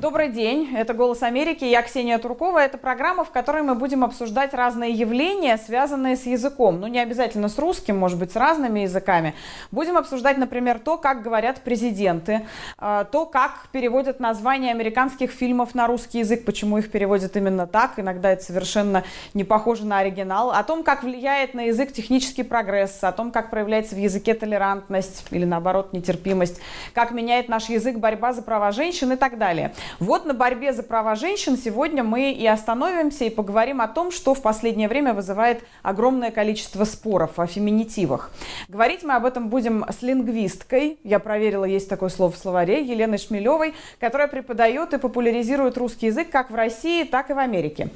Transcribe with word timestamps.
Добрый 0.00 0.30
день, 0.30 0.74
это 0.74 0.94
«Голос 0.94 1.22
Америки», 1.22 1.62
я 1.62 1.82
Ксения 1.82 2.16
Туркова. 2.16 2.60
Это 2.60 2.78
программа, 2.78 3.22
в 3.22 3.30
которой 3.30 3.62
мы 3.62 3.74
будем 3.74 4.02
обсуждать 4.02 4.54
разные 4.54 4.92
явления, 4.92 5.58
связанные 5.58 6.16
с 6.16 6.24
языком. 6.24 6.80
Ну, 6.80 6.86
не 6.86 6.98
обязательно 7.00 7.50
с 7.50 7.58
русским, 7.58 7.98
может 7.98 8.18
быть, 8.18 8.32
с 8.32 8.36
разными 8.36 8.80
языками. 8.80 9.34
Будем 9.70 9.98
обсуждать, 9.98 10.38
например, 10.38 10.78
то, 10.78 10.96
как 10.96 11.20
говорят 11.20 11.60
президенты, 11.60 12.46
а, 12.78 13.04
то, 13.04 13.26
как 13.26 13.68
переводят 13.72 14.20
названия 14.20 14.70
американских 14.70 15.32
фильмов 15.32 15.74
на 15.74 15.86
русский 15.86 16.20
язык, 16.20 16.46
почему 16.46 16.78
их 16.78 16.90
переводят 16.90 17.36
именно 17.36 17.66
так, 17.66 17.98
иногда 17.98 18.30
это 18.30 18.42
совершенно 18.42 19.04
не 19.34 19.44
похоже 19.44 19.84
на 19.84 19.98
оригинал, 19.98 20.50
о 20.50 20.62
том, 20.64 20.82
как 20.82 21.02
влияет 21.02 21.52
на 21.52 21.64
язык 21.64 21.92
технический 21.92 22.42
прогресс, 22.42 23.04
о 23.04 23.12
том, 23.12 23.30
как 23.30 23.50
проявляется 23.50 23.96
в 23.96 23.98
языке 23.98 24.32
толерантность 24.32 25.26
или, 25.30 25.44
наоборот, 25.44 25.92
нетерпимость, 25.92 26.58
как 26.94 27.10
меняет 27.10 27.50
наш 27.50 27.68
язык 27.68 27.98
борьба 27.98 28.32
за 28.32 28.40
права 28.40 28.72
женщин 28.72 29.12
и 29.12 29.16
так 29.16 29.36
далее. 29.36 29.74
Вот 29.98 30.24
на 30.24 30.34
борьбе 30.34 30.72
за 30.72 30.82
права 30.82 31.14
женщин 31.14 31.56
сегодня 31.56 32.04
мы 32.04 32.32
и 32.32 32.46
остановимся 32.46 33.24
и 33.24 33.30
поговорим 33.30 33.80
о 33.80 33.88
том, 33.88 34.12
что 34.12 34.34
в 34.34 34.42
последнее 34.42 34.88
время 34.88 35.14
вызывает 35.14 35.62
огромное 35.82 36.30
количество 36.30 36.84
споров 36.84 37.38
о 37.38 37.46
феминитивах. 37.46 38.30
Говорить 38.68 39.02
мы 39.02 39.14
об 39.14 39.24
этом 39.24 39.48
будем 39.48 39.84
с 39.88 40.02
лингвисткой, 40.02 40.98
я 41.02 41.18
проверила, 41.18 41.64
есть 41.64 41.88
такое 41.88 42.08
слово 42.08 42.32
в 42.32 42.36
словаре, 42.36 42.82
Еленой 42.82 43.18
Шмелевой, 43.18 43.74
которая 43.98 44.28
преподает 44.28 44.94
и 44.94 44.98
популяризирует 44.98 45.76
русский 45.76 46.06
язык 46.06 46.30
как 46.30 46.50
в 46.50 46.54
России, 46.54 47.04
так 47.04 47.30
и 47.30 47.32
в 47.32 47.38
Америке. 47.38 47.88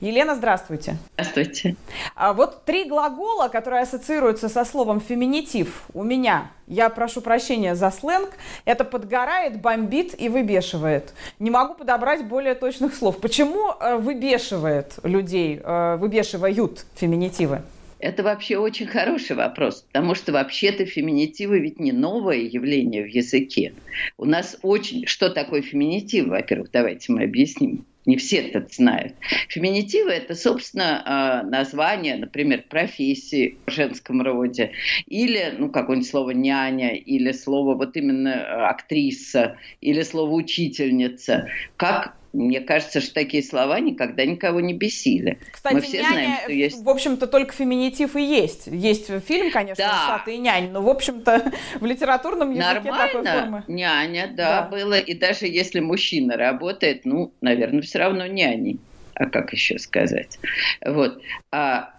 Елена, 0.00 0.34
здравствуйте. 0.34 0.96
Здравствуйте. 1.14 1.76
А 2.14 2.32
вот 2.32 2.64
три 2.64 2.84
глагола, 2.84 3.48
которые 3.48 3.82
ассоциируются 3.82 4.48
со 4.48 4.64
словом 4.64 5.00
феминитив 5.00 5.84
у 5.94 6.02
меня 6.02 6.50
я 6.66 6.90
прошу 6.90 7.20
прощения 7.20 7.74
за 7.74 7.90
сленг, 7.90 8.30
это 8.64 8.84
подгорает, 8.84 9.60
бомбит 9.60 10.14
и 10.20 10.28
выбешивает. 10.28 11.14
Не 11.38 11.50
могу 11.50 11.74
подобрать 11.74 12.24
более 12.24 12.54
точных 12.54 12.94
слов. 12.94 13.20
Почему 13.20 13.72
э, 13.72 13.96
выбешивает 13.96 14.98
людей, 15.02 15.60
э, 15.62 15.96
выбешивают 15.96 16.86
феминитивы? 16.94 17.62
Это 17.98 18.22
вообще 18.22 18.58
очень 18.58 18.86
хороший 18.86 19.36
вопрос, 19.36 19.86
потому 19.90 20.14
что 20.14 20.32
вообще-то 20.32 20.84
феминитивы 20.84 21.60
ведь 21.60 21.80
не 21.80 21.92
новое 21.92 22.38
явление 22.38 23.02
в 23.02 23.08
языке. 23.08 23.72
У 24.18 24.26
нас 24.26 24.58
очень... 24.62 25.06
Что 25.06 25.30
такое 25.30 25.62
феминитив, 25.62 26.26
во-первых, 26.26 26.70
давайте 26.70 27.12
мы 27.12 27.22
объясним 27.22 27.86
не 28.06 28.16
все 28.16 28.38
это 28.38 28.66
знают. 28.72 29.14
Феминитивы– 29.48 30.10
это, 30.12 30.34
собственно, 30.34 31.02
а, 31.04 31.42
название, 31.42 32.16
например, 32.16 32.64
профессии 32.68 33.58
в 33.66 33.70
женском 33.70 34.22
роде, 34.22 34.72
или, 35.06 35.54
ну, 35.58 35.70
какое-нибудь 35.70 36.08
слово 36.08 36.30
«няня», 36.30 36.94
или 36.94 37.32
слово 37.32 37.74
вот 37.74 37.96
именно 37.96 38.34
а, 38.34 38.68
«актриса», 38.70 39.58
или 39.80 40.02
слово 40.02 40.32
«учительница», 40.32 41.48
как 41.76 42.16
мне 42.36 42.60
кажется, 42.60 43.00
что 43.00 43.14
такие 43.14 43.42
слова 43.42 43.80
никогда 43.80 44.24
никого 44.24 44.60
не 44.60 44.74
бесили. 44.74 45.38
Кстати, 45.50 45.74
Мы 45.74 45.80
все 45.80 46.02
няня, 46.02 46.08
знаем, 46.08 46.38
что 46.42 46.52
есть... 46.52 46.82
в 46.82 46.88
общем-то, 46.88 47.26
только 47.26 47.52
феминитив 47.52 48.14
и 48.16 48.22
есть. 48.22 48.66
Есть 48.66 49.06
фильм, 49.26 49.50
конечно, 49.50 49.84
да. 49.84 50.04
«Усатый 50.04 50.36
нянь», 50.38 50.70
но, 50.70 50.82
в 50.82 50.88
общем-то, 50.88 51.52
в 51.80 51.86
литературном 51.86 52.50
языке 52.50 52.90
Нормально. 52.90 53.06
такой 53.06 53.24
формы. 53.24 53.64
няня, 53.68 54.28
да, 54.34 54.62
да, 54.62 54.68
было. 54.68 54.98
И 54.98 55.14
даже 55.14 55.46
если 55.46 55.80
мужчина 55.80 56.36
работает, 56.36 57.04
ну, 57.04 57.32
наверное, 57.40 57.82
все 57.82 57.98
равно 57.98 58.26
няней. 58.26 58.78
А 59.14 59.26
как 59.26 59.52
еще 59.52 59.78
сказать? 59.78 60.38
Вот. 60.84 61.22
А 61.50 61.95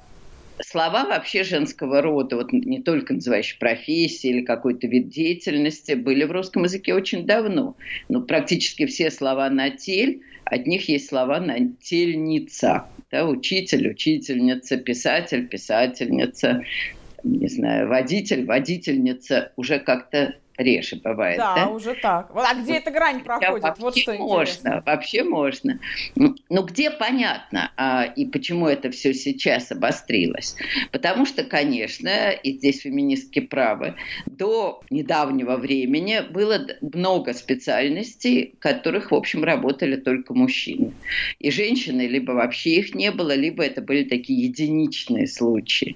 слова 0.61 1.05
вообще 1.05 1.43
женского 1.43 2.01
рода, 2.01 2.35
вот 2.35 2.51
не 2.51 2.81
только 2.81 3.13
называющие 3.13 3.59
профессии 3.59 4.29
или 4.29 4.41
какой-то 4.45 4.87
вид 4.87 5.09
деятельности, 5.09 5.93
были 5.93 6.23
в 6.23 6.31
русском 6.31 6.63
языке 6.63 6.93
очень 6.93 7.25
давно. 7.25 7.75
Ну, 8.09 8.23
практически 8.23 8.85
все 8.85 9.11
слова 9.11 9.49
на 9.49 9.69
тель, 9.69 10.21
от 10.45 10.65
них 10.67 10.89
есть 10.89 11.09
слова 11.09 11.39
на 11.39 11.57
тельница. 11.81 12.89
Да, 13.11 13.27
учитель, 13.27 13.89
учительница, 13.89 14.77
писатель, 14.77 15.47
писательница, 15.47 16.61
не 17.23 17.47
знаю, 17.47 17.87
водитель, 17.87 18.45
водительница 18.45 19.53
уже 19.55 19.79
как-то 19.79 20.35
реже 20.57 20.97
бывает. 20.97 21.37
Да, 21.37 21.55
да? 21.55 21.67
уже 21.69 21.95
так. 21.95 22.31
А 22.33 22.53
где 22.55 22.77
эта 22.77 22.91
грань 22.91 23.23
проходит? 23.23 23.61
Да, 23.61 23.75
вот 23.77 23.97
что 23.97 24.13
можно, 24.13 24.41
интересно. 24.41 24.83
вообще 24.85 25.23
можно. 25.23 25.79
Ну, 26.15 26.35
ну, 26.49 26.63
где 26.63 26.89
понятно, 26.89 27.71
а, 27.77 28.03
и 28.03 28.25
почему 28.25 28.67
это 28.67 28.91
все 28.91 29.13
сейчас 29.13 29.71
обострилось? 29.71 30.55
Потому 30.91 31.25
что, 31.25 31.43
конечно, 31.43 32.31
и 32.31 32.53
здесь 32.53 32.81
феминистки 32.81 33.39
правы, 33.39 33.95
до 34.25 34.81
недавнего 34.89 35.57
времени 35.57 36.21
было 36.29 36.65
много 36.81 37.33
специальностей, 37.33 38.55
которых, 38.59 39.11
в 39.11 39.15
общем, 39.15 39.43
работали 39.43 39.95
только 39.95 40.33
мужчины. 40.33 40.93
И 41.39 41.51
женщины 41.51 42.07
либо 42.07 42.31
вообще 42.31 42.77
их 42.77 42.95
не 42.95 43.11
было, 43.11 43.35
либо 43.35 43.63
это 43.63 43.81
были 43.81 44.03
такие 44.03 44.45
единичные 44.45 45.27
случаи. 45.27 45.95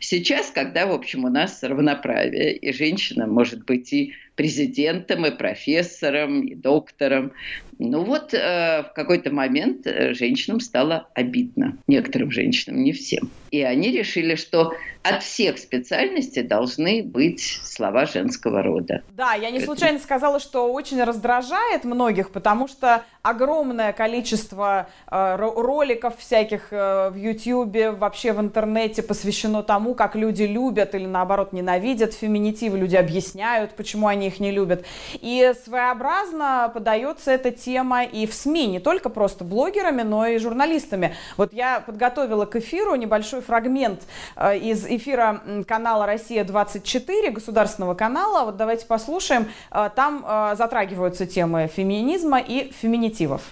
Сейчас, 0.00 0.50
когда, 0.50 0.86
в 0.86 0.92
общем, 0.92 1.24
у 1.24 1.28
нас 1.28 1.62
равноправие, 1.62 2.56
и 2.56 2.72
женщина 2.72 3.26
может 3.26 3.64
быть 3.64 3.92
и 3.92 3.99
see 4.06 4.12
президентом, 4.40 5.26
и 5.26 5.30
профессором, 5.30 6.40
и 6.40 6.54
доктором. 6.54 7.32
Ну 7.78 8.04
вот 8.04 8.32
э, 8.32 8.82
в 8.82 8.92
какой-то 8.94 9.30
момент 9.30 9.86
э, 9.86 10.14
женщинам 10.14 10.60
стало 10.60 11.08
обидно. 11.14 11.76
Некоторым 11.86 12.30
женщинам, 12.30 12.82
не 12.82 12.92
всем. 12.92 13.30
И 13.50 13.62
они 13.62 13.90
решили, 13.90 14.36
что 14.36 14.72
от 15.02 15.22
всех 15.22 15.58
специальностей 15.58 16.42
должны 16.42 17.02
быть 17.02 17.40
слова 17.64 18.04
женского 18.04 18.62
рода. 18.62 19.02
Да, 19.16 19.32
я 19.34 19.50
не 19.50 19.60
случайно 19.60 19.98
сказала, 19.98 20.40
что 20.40 20.70
очень 20.70 21.02
раздражает 21.02 21.84
многих, 21.84 22.30
потому 22.30 22.68
что 22.68 23.02
огромное 23.22 23.92
количество 23.92 24.88
э, 25.10 25.36
роликов 25.36 26.18
всяких 26.18 26.68
э, 26.70 27.10
в 27.10 27.16
YouTube, 27.16 27.98
вообще 27.98 28.32
в 28.32 28.40
интернете 28.40 29.02
посвящено 29.02 29.62
тому, 29.62 29.94
как 29.94 30.16
люди 30.16 30.42
любят 30.42 30.94
или 30.94 31.06
наоборот 31.06 31.52
ненавидят 31.52 32.14
феминитивы, 32.14 32.78
люди 32.78 32.96
объясняют, 32.96 33.72
почему 33.72 34.06
они 34.06 34.29
их 34.30 34.40
не 34.40 34.50
любят. 34.50 34.84
И 35.14 35.52
своеобразно 35.64 36.70
подается 36.72 37.30
эта 37.30 37.50
тема 37.50 38.04
и 38.04 38.26
в 38.26 38.34
СМИ, 38.34 38.66
не 38.66 38.80
только 38.80 39.10
просто 39.10 39.44
блогерами, 39.44 40.02
но 40.02 40.26
и 40.26 40.38
журналистами. 40.38 41.14
Вот 41.36 41.52
я 41.52 41.80
подготовила 41.80 42.46
к 42.46 42.56
эфиру 42.56 42.94
небольшой 42.94 43.42
фрагмент 43.42 44.02
э, 44.36 44.58
из 44.58 44.86
эфира 44.86 45.42
канала 45.66 46.06
«Россия-24», 46.06 47.30
государственного 47.30 47.94
канала. 47.94 48.44
Вот 48.44 48.56
давайте 48.56 48.86
послушаем. 48.86 49.46
Э, 49.70 49.90
там 49.94 50.24
э, 50.26 50.54
затрагиваются 50.56 51.26
темы 51.26 51.68
феминизма 51.74 52.40
и 52.40 52.72
феминитивов. 52.72 53.42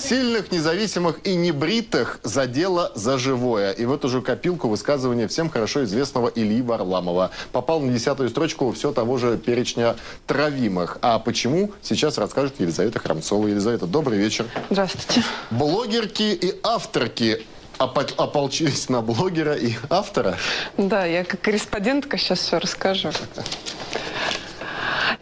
Сильных, 0.00 0.50
независимых 0.50 1.20
и 1.24 1.34
небритых 1.34 2.20
задело 2.22 2.90
за 2.94 3.18
живое. 3.18 3.72
И 3.72 3.84
в 3.84 3.92
эту 3.92 4.08
же 4.08 4.22
копилку 4.22 4.68
высказывания 4.68 5.28
всем 5.28 5.50
хорошо 5.50 5.84
известного 5.84 6.28
Ильи 6.34 6.62
Варламова. 6.62 7.30
Попал 7.52 7.80
на 7.80 7.92
десятую 7.92 8.30
строчку 8.30 8.72
все 8.72 8.92
того 8.92 9.18
же 9.18 9.36
перечня 9.36 9.96
травимых. 10.26 10.98
А 11.02 11.18
почему, 11.18 11.72
сейчас 11.82 12.18
расскажет 12.18 12.54
Елизавета 12.58 12.98
Храмцова. 12.98 13.46
Елизавета, 13.46 13.86
добрый 13.86 14.18
вечер. 14.18 14.46
Здравствуйте. 14.70 15.22
Блогерки 15.50 16.32
и 16.32 16.58
авторки 16.62 17.44
ополчились 17.78 18.88
на 18.88 19.02
блогера 19.02 19.54
и 19.54 19.74
автора. 19.88 20.36
Да, 20.76 21.04
я 21.04 21.24
как 21.24 21.40
корреспондентка 21.40 22.18
сейчас 22.18 22.40
все 22.40 22.58
расскажу. 22.58 23.10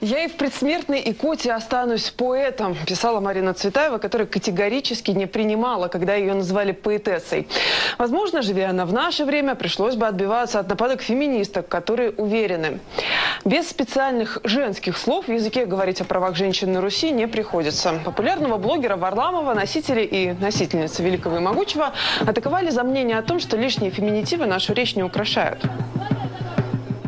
«Я 0.00 0.25
и 0.25 0.28
в 0.28 0.37
предсмертной 0.37 1.03
икоте 1.04 1.53
останусь 1.53 2.10
поэтом», 2.10 2.76
писала 2.87 3.21
Марина 3.21 3.54
Цветаева, 3.54 3.99
которая 3.99 4.26
категорически 4.26 5.10
не 5.10 5.26
принимала, 5.26 5.88
когда 5.88 6.15
ее 6.15 6.34
назвали 6.34 6.72
поэтессой. 6.72 7.49
Возможно, 7.98 8.43
живя 8.43 8.71
она 8.71 8.87
в 8.87 8.93
наше 8.93 9.25
время, 9.25 9.54
пришлось 9.54 9.97
бы 9.97 10.06
отбиваться 10.06 10.59
от 10.60 10.69
нападок 10.69 11.03
феминисток, 11.03 11.69
которые 11.69 12.10
уверены. 12.10 12.81
Без 13.44 13.69
специальных 13.69 14.38
женских 14.44 14.97
слов 14.97 15.28
в 15.28 15.33
языке 15.33 15.65
говорить 15.65 16.01
о 16.01 16.04
правах 16.04 16.36
женщин 16.36 16.72
на 16.72 16.80
Руси 16.80 17.10
не 17.10 17.27
приходится. 17.27 17.95
Популярного 18.04 18.59
блогера 18.59 18.97
Варламова 18.97 19.54
носители 19.54 20.03
и 20.03 20.33
носительницы 20.33 21.03
Великого 21.03 21.36
и 21.36 21.41
Могучего 21.41 21.92
атаковали 22.21 22.71
за 22.71 22.83
мнение 22.83 23.18
о 23.18 23.22
том, 23.22 23.41
что 23.41 23.57
лишние 23.57 23.91
феминитивы 23.91 24.47
нашу 24.47 24.72
речь 24.72 24.97
не 24.97 25.03
украшают. 25.03 25.65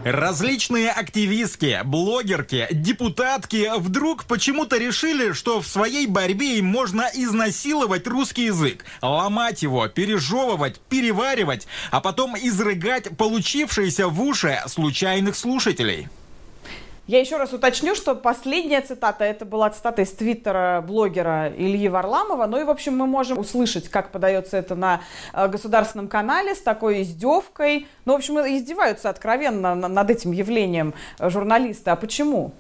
Различные 0.05 0.91
активистки, 0.91 1.81
блогерки, 1.85 2.67
депутатки 2.71 3.71
вдруг 3.79 4.25
почему-то 4.25 4.79
решили, 4.79 5.33
что 5.33 5.61
в 5.61 5.67
своей 5.67 6.07
борьбе 6.07 6.59
им 6.59 6.67
можно 6.67 7.09
изнасиловать 7.13 8.07
русский 8.07 8.45
язык, 8.45 8.85
ломать 9.03 9.63
его, 9.63 9.89
пережевывать, 9.89 10.81
переваривать, 10.89 11.67
а 11.91 12.01
потом 12.01 12.35
изрыгать 12.37 13.17
получившиеся 13.17 14.09
в 14.09 14.23
уши 14.23 14.59
случайных 14.67 15.37
слушателей. 15.37 16.09
Я 17.11 17.19
еще 17.19 17.39
раз 17.39 17.53
уточню, 17.53 17.97
что 17.97 18.15
последняя 18.15 18.81
цитата, 18.83 19.25
это 19.25 19.45
была 19.45 19.69
цитата 19.71 20.03
из 20.03 20.13
твиттера 20.13 20.81
блогера 20.87 21.49
Ильи 21.49 21.89
Варламова. 21.89 22.47
Ну 22.47 22.61
и, 22.61 22.63
в 22.63 22.71
общем, 22.71 22.97
мы 22.97 23.09
можем 23.09 23.37
услышать, 23.37 23.89
как 23.89 24.13
подается 24.13 24.57
это 24.57 24.77
на 24.77 25.01
э, 25.33 25.49
государственном 25.49 26.07
канале 26.07 26.55
с 26.55 26.61
такой 26.61 27.03
издевкой. 27.03 27.89
Ну, 28.05 28.13
в 28.13 28.17
общем, 28.19 28.39
издеваются 28.39 29.11
откровенно 29.11 29.75
над 29.75 30.09
этим 30.09 30.31
явлением 30.31 30.95
журналисты. 31.19 31.91
А 31.91 31.97
почему? 31.97 32.53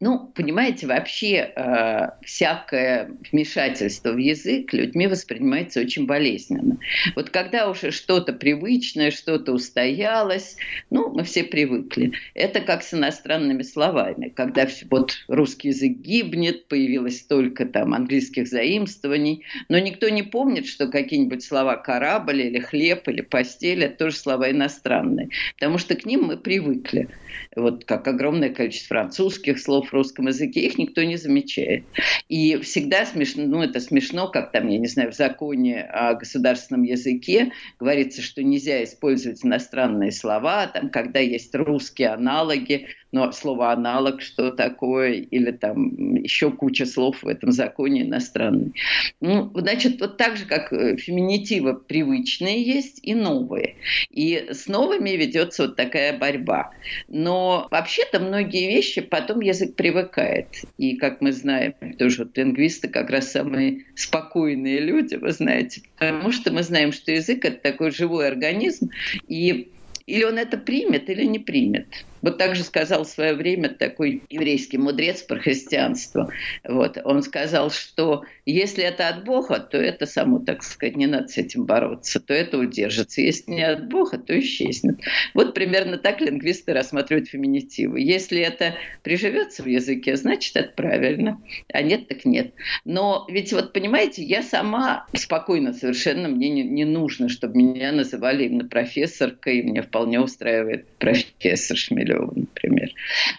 Ну, 0.00 0.32
понимаете, 0.34 0.86
вообще 0.86 1.52
э, 1.54 2.08
всякое 2.22 3.10
вмешательство 3.32 4.12
в 4.12 4.16
язык 4.16 4.72
людьми 4.72 5.06
воспринимается 5.06 5.80
очень 5.80 6.06
болезненно. 6.06 6.78
Вот 7.14 7.30
когда 7.30 7.68
уже 7.70 7.90
что-то 7.90 8.32
привычное, 8.32 9.10
что-то 9.10 9.52
устоялось, 9.52 10.56
ну, 10.90 11.12
мы 11.12 11.24
все 11.24 11.44
привыкли. 11.44 12.12
Это 12.34 12.60
как 12.60 12.82
с 12.82 12.94
иностранными 12.94 13.62
словами. 13.62 14.32
Когда 14.34 14.66
вот 14.90 15.18
русский 15.28 15.68
язык 15.68 15.98
гибнет, 15.98 16.68
появилось 16.68 17.18
столько 17.20 17.66
там 17.66 17.94
английских 17.94 18.48
заимствований, 18.48 19.44
но 19.68 19.78
никто 19.78 20.08
не 20.08 20.22
помнит, 20.22 20.66
что 20.66 20.88
какие-нибудь 20.88 21.42
слова 21.42 21.76
«корабль» 21.76 22.42
или 22.42 22.58
«хлеб» 22.58 23.08
или 23.08 23.20
«постель»— 23.20 23.84
это 23.84 23.96
тоже 23.96 24.16
слова 24.16 24.50
иностранные, 24.50 25.28
потому 25.54 25.78
что 25.78 25.94
к 25.94 26.04
ним 26.04 26.24
мы 26.24 26.36
привыкли. 26.36 27.08
Вот 27.56 27.84
как 27.84 28.06
огромное 28.06 28.50
количество 28.50 28.96
французских 28.96 29.49
слов 29.58 29.88
в 29.88 29.92
русском 29.92 30.28
языке, 30.28 30.60
их 30.60 30.78
никто 30.78 31.02
не 31.02 31.16
замечает. 31.16 31.84
И 32.28 32.56
всегда 32.58 33.06
смешно, 33.06 33.44
ну 33.46 33.62
это 33.62 33.80
смешно, 33.80 34.28
как 34.28 34.52
там, 34.52 34.68
я 34.68 34.78
не 34.78 34.86
знаю, 34.86 35.12
в 35.12 35.16
законе 35.16 35.82
о 35.82 36.14
государственном 36.14 36.82
языке 36.82 37.52
говорится, 37.78 38.22
что 38.22 38.42
нельзя 38.42 38.84
использовать 38.84 39.44
иностранные 39.44 40.12
слова, 40.12 40.66
там, 40.66 40.90
когда 40.90 41.18
есть 41.18 41.54
русские 41.54 42.10
аналоги, 42.10 42.86
но 43.12 43.32
слово 43.32 43.72
аналог, 43.72 44.22
что 44.22 44.50
такое, 44.50 45.12
или 45.12 45.50
там 45.50 46.14
еще 46.16 46.50
куча 46.50 46.86
слов 46.86 47.22
в 47.22 47.28
этом 47.28 47.52
законе 47.52 48.02
иностранные. 48.02 48.72
Ну, 49.20 49.50
значит, 49.54 50.00
вот 50.00 50.16
так 50.16 50.36
же, 50.36 50.46
как 50.46 50.72
э, 50.72 50.96
феминитивы 50.96 51.74
привычные 51.74 52.62
есть 52.62 53.00
и 53.02 53.14
новые. 53.14 53.76
И 54.10 54.46
с 54.50 54.68
новыми 54.68 55.10
ведется 55.10 55.64
вот 55.64 55.76
такая 55.76 56.16
борьба. 56.16 56.70
Но 57.08 57.68
вообще-то 57.70 58.20
многие 58.20 58.68
вещи 58.68 59.00
потом 59.00 59.40
язык 59.40 59.74
привыкает. 59.74 60.48
И, 60.78 60.96
как 60.96 61.20
мы 61.20 61.32
знаем, 61.32 61.74
тоже 61.98 62.24
вот 62.24 62.36
лингвисты 62.36 62.88
как 62.88 63.10
раз 63.10 63.30
самые 63.30 63.84
спокойные 63.94 64.80
люди, 64.80 65.16
вы 65.16 65.32
знаете, 65.32 65.82
потому 65.98 66.32
что 66.32 66.52
мы 66.52 66.62
знаем, 66.62 66.92
что 66.92 67.12
язык— 67.12 67.44
это 67.44 67.56
такой 67.56 67.90
живой 67.90 68.28
организм, 68.28 68.90
и 69.28 69.70
или 70.10 70.24
он 70.24 70.38
это 70.38 70.58
примет, 70.58 71.08
или 71.08 71.24
не 71.24 71.38
примет. 71.38 71.86
Вот 72.22 72.38
так 72.38 72.54
же 72.54 72.64
сказал 72.64 73.04
в 73.04 73.08
свое 73.08 73.34
время 73.34 73.70
такой 73.70 74.22
еврейский 74.28 74.78
мудрец 74.78 75.22
про 75.22 75.38
христианство. 75.38 76.30
Вот. 76.64 76.98
Он 77.04 77.22
сказал, 77.22 77.70
что 77.70 78.24
если 78.44 78.84
это 78.84 79.08
от 79.08 79.24
Бога, 79.24 79.58
то 79.58 79.78
это 79.78 80.06
само, 80.06 80.38
так 80.38 80.62
сказать, 80.62 80.96
не 80.96 81.06
надо 81.06 81.28
с 81.28 81.38
этим 81.38 81.64
бороться, 81.64 82.20
то 82.20 82.34
это 82.34 82.58
удержится. 82.58 83.22
Если 83.22 83.50
не 83.52 83.62
от 83.62 83.88
Бога, 83.88 84.18
то 84.18 84.38
исчезнет. 84.38 84.98
Вот 85.34 85.54
примерно 85.54 85.96
так 85.96 86.20
лингвисты 86.20 86.72
рассматривают 86.74 87.28
феминитивы. 87.28 88.00
Если 88.00 88.40
это 88.40 88.74
приживется 89.02 89.62
в 89.62 89.66
языке, 89.66 90.16
значит, 90.16 90.56
это 90.56 90.72
правильно. 90.74 91.40
А 91.72 91.82
нет, 91.82 92.08
так 92.08 92.24
нет. 92.24 92.52
Но 92.84 93.26
ведь 93.28 93.52
вот, 93.52 93.72
понимаете, 93.72 94.22
я 94.22 94.42
сама 94.42 95.06
спокойно 95.14 95.72
совершенно, 95.72 96.28
мне 96.28 96.50
не, 96.50 96.64
не 96.64 96.84
нужно, 96.84 97.28
чтобы 97.28 97.56
меня 97.56 97.92
называли 97.92 98.44
именно 98.44 98.68
профессоркой, 98.68 99.58
и 99.58 99.62
меня 99.62 99.82
вполне 100.00 100.20
устраивает 100.20 100.86
профессор 100.98 101.76
Шмель 101.76 102.10
Киселева, 102.10 102.32
например. 102.34 102.90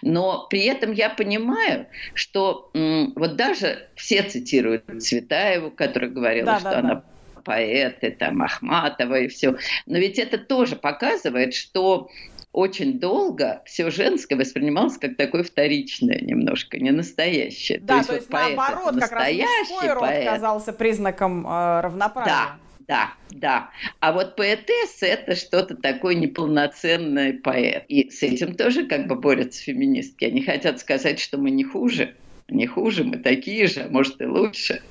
Но 0.02 0.46
при 0.48 0.64
этом 0.64 0.92
я 0.92 1.10
понимаю, 1.10 1.86
что 2.14 2.70
вот 2.72 3.36
даже 3.36 3.88
все 3.96 4.22
цитируют 4.22 4.84
Цветаеву, 5.00 5.70
которая 5.70 6.10
говорила, 6.10 6.46
да, 6.46 6.60
что 6.60 6.70
да, 6.70 6.78
она 6.78 6.94
да. 6.94 7.04
поэт, 7.44 8.18
там 8.18 8.42
Ахматова 8.42 9.20
и 9.20 9.28
все. 9.28 9.56
Но 9.86 9.98
ведь 9.98 10.18
это 10.18 10.38
тоже 10.38 10.76
показывает, 10.76 11.54
что 11.54 12.08
очень 12.52 13.00
долго 13.00 13.62
все 13.64 13.90
женское 13.90 14.36
воспринималось 14.36 14.98
как 14.98 15.16
такое 15.16 15.42
вторичное 15.42 16.20
немножко, 16.20 16.78
не 16.78 16.90
настоящее. 16.90 17.80
Да, 17.80 17.94
то 17.94 17.96
есть, 17.96 18.08
то 18.08 18.14
есть 18.14 18.30
вот 18.30 18.56
наоборот, 18.56 19.00
как 19.00 19.12
раз 19.12 19.32
мужской 19.32 19.92
род 19.92 20.00
поэт. 20.02 20.26
казался 20.26 20.72
признаком 20.72 21.46
э, 21.46 21.80
равноправия. 21.80 22.30
Да, 22.30 22.56
да, 22.88 23.14
да. 23.30 23.70
А 24.00 24.12
вот 24.12 24.36
поэтесса– 24.36 25.06
это 25.06 25.34
что-то 25.36 25.76
такое 25.76 26.14
неполноценный 26.14 27.34
поэт. 27.34 27.84
И 27.88 28.10
с 28.10 28.22
этим 28.22 28.54
тоже 28.54 28.86
как 28.86 29.06
бы 29.06 29.16
борются 29.16 29.62
феминистки. 29.62 30.24
Они 30.24 30.42
хотят 30.42 30.80
сказать, 30.80 31.20
что 31.20 31.38
мы 31.38 31.50
не 31.50 31.64
хуже 31.64 32.14
не 32.48 32.66
хуже, 32.66 33.04
мы 33.04 33.16
такие 33.16 33.66
же, 33.66 33.80
а 33.82 33.88
может 33.88 34.20
и 34.20 34.26
лучше. 34.26 34.82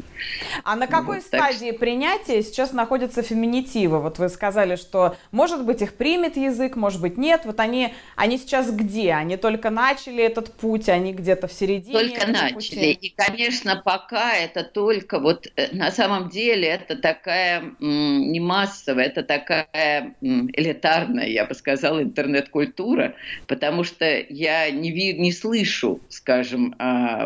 А 0.63 0.75
на 0.75 0.87
какой 0.87 1.17
вот, 1.17 1.25
стадии 1.25 1.71
так... 1.71 1.79
принятия 1.79 2.41
сейчас 2.43 2.73
находятся 2.73 3.21
феминитивы? 3.21 3.99
Вот 3.99 4.19
вы 4.19 4.29
сказали, 4.29 4.75
что, 4.75 5.15
может 5.31 5.65
быть, 5.65 5.81
их 5.81 5.95
примет 5.95 6.37
язык, 6.37 6.75
может 6.75 7.01
быть, 7.01 7.17
нет. 7.17 7.41
Вот 7.45 7.59
они, 7.59 7.93
они 8.15 8.37
сейчас 8.37 8.71
где? 8.71 9.13
Они 9.13 9.37
только 9.37 9.69
начали 9.69 10.23
этот 10.23 10.53
путь, 10.53 10.89
они 10.89 11.13
где-то 11.13 11.47
в 11.47 11.53
середине 11.53 11.93
Только 11.93 12.27
начали. 12.27 12.53
Пути? 12.53 12.91
И, 12.91 13.13
конечно, 13.15 13.81
пока 13.83 14.35
это 14.35 14.63
только 14.63 15.19
вот 15.19 15.47
э, 15.55 15.75
на 15.75 15.91
самом 15.91 16.29
деле 16.29 16.67
это 16.67 16.95
такая 16.95 17.63
не 17.79 18.39
массовая, 18.39 19.05
это 19.05 19.23
такая 19.23 20.15
элитарная, 20.21 21.27
я 21.27 21.45
бы 21.45 21.55
сказала, 21.55 22.01
интернет-культура, 22.01 23.15
потому 23.47 23.83
что 23.83 24.05
я 24.29 24.69
не, 24.69 24.91
ви, 24.91 25.13
не 25.13 25.31
слышу, 25.31 25.99
скажем, 26.09 26.75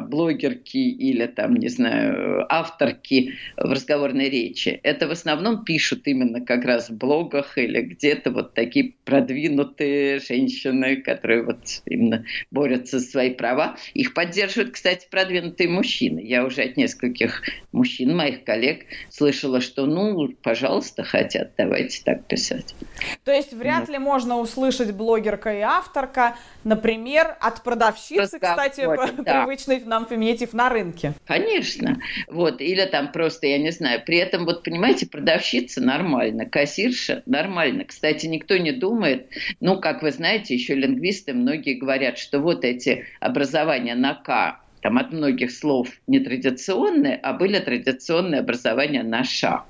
блогеров 0.04 0.15
блогерки 0.16 0.78
или 0.78 1.26
там, 1.28 1.56
не 1.56 1.68
знаю, 1.68 2.46
авторки 2.50 3.34
в 3.58 3.70
разговорной 3.70 4.30
речи. 4.30 4.80
Это 4.84 5.08
в 5.08 5.12
основном 5.12 5.66
пишут 5.66 6.08
именно 6.08 6.40
как 6.40 6.64
раз 6.64 6.90
в 6.90 6.98
блогах 6.98 7.58
или 7.58 7.82
где-то 7.82 8.32
вот 8.32 8.54
такие 8.54 8.94
продвинутые 9.04 10.20
женщины, 10.20 10.98
которые 10.98 11.44
вот 11.44 11.60
именно 11.86 12.26
борются 12.50 13.00
за 13.00 13.06
свои 13.06 13.32
права. 13.32 13.76
Их 13.94 14.14
поддерживают, 14.14 14.72
кстати, 14.72 15.08
продвинутые 15.12 15.68
мужчины. 15.70 16.22
Я 16.22 16.46
уже 16.46 16.62
от 16.62 16.78
нескольких 16.78 17.42
мужчин, 17.74 18.16
моих 18.16 18.46
коллег, 18.46 18.86
слышала, 19.10 19.60
что, 19.60 19.86
ну, 19.86 20.30
пожалуйста, 20.42 21.04
хотят, 21.04 21.52
давайте 21.58 22.02
так 22.04 22.26
писать. 22.26 22.74
То 23.26 23.32
есть 23.32 23.52
вряд 23.52 23.88
да. 23.88 23.94
ли 23.94 23.98
можно 23.98 24.40
услышать 24.40 24.92
блогерка 24.92 25.54
и 25.54 25.60
авторка, 25.60 26.38
например, 26.64 27.36
от 27.42 27.64
продавщицы, 27.64 28.38
Разговор, 28.38 28.56
кстати, 28.56 29.16
да. 29.26 29.46
привычной 29.46 29.82
нам 29.86 30.05
феминитив 30.06 30.54
на 30.54 30.70
рынке. 30.70 31.14
Конечно. 31.26 32.00
Вот. 32.28 32.62
Или 32.62 32.86
там 32.86 33.12
просто, 33.12 33.48
я 33.48 33.58
не 33.58 33.72
знаю, 33.72 34.02
при 34.06 34.18
этом, 34.18 34.46
вот 34.46 34.64
понимаете, 34.64 35.08
продавщица 35.08 35.82
нормально, 35.82 36.46
кассирша 36.46 37.24
нормально. 37.26 37.86
Кстати, 37.86 38.26
никто 38.28 38.58
не 38.58 38.72
думает, 38.72 39.28
ну, 39.60 39.80
как 39.80 40.02
вы 40.02 40.12
знаете, 40.12 40.54
еще 40.54 40.76
лингвисты 40.76 41.34
многие 41.34 41.74
говорят, 41.74 42.18
что 42.18 42.40
вот 42.40 42.64
эти 42.64 43.06
образования 43.20 43.96
на 43.96 44.14
«к», 44.16 44.60
там 44.82 44.98
от 45.00 45.12
многих 45.12 45.52
слов 45.52 45.90
нетрадиционные, 46.06 47.20
а 47.24 47.34
были 47.34 47.60
традиционные 47.60 48.42
образования 48.42 49.04
на 49.04 49.24
«ша» 49.24 49.66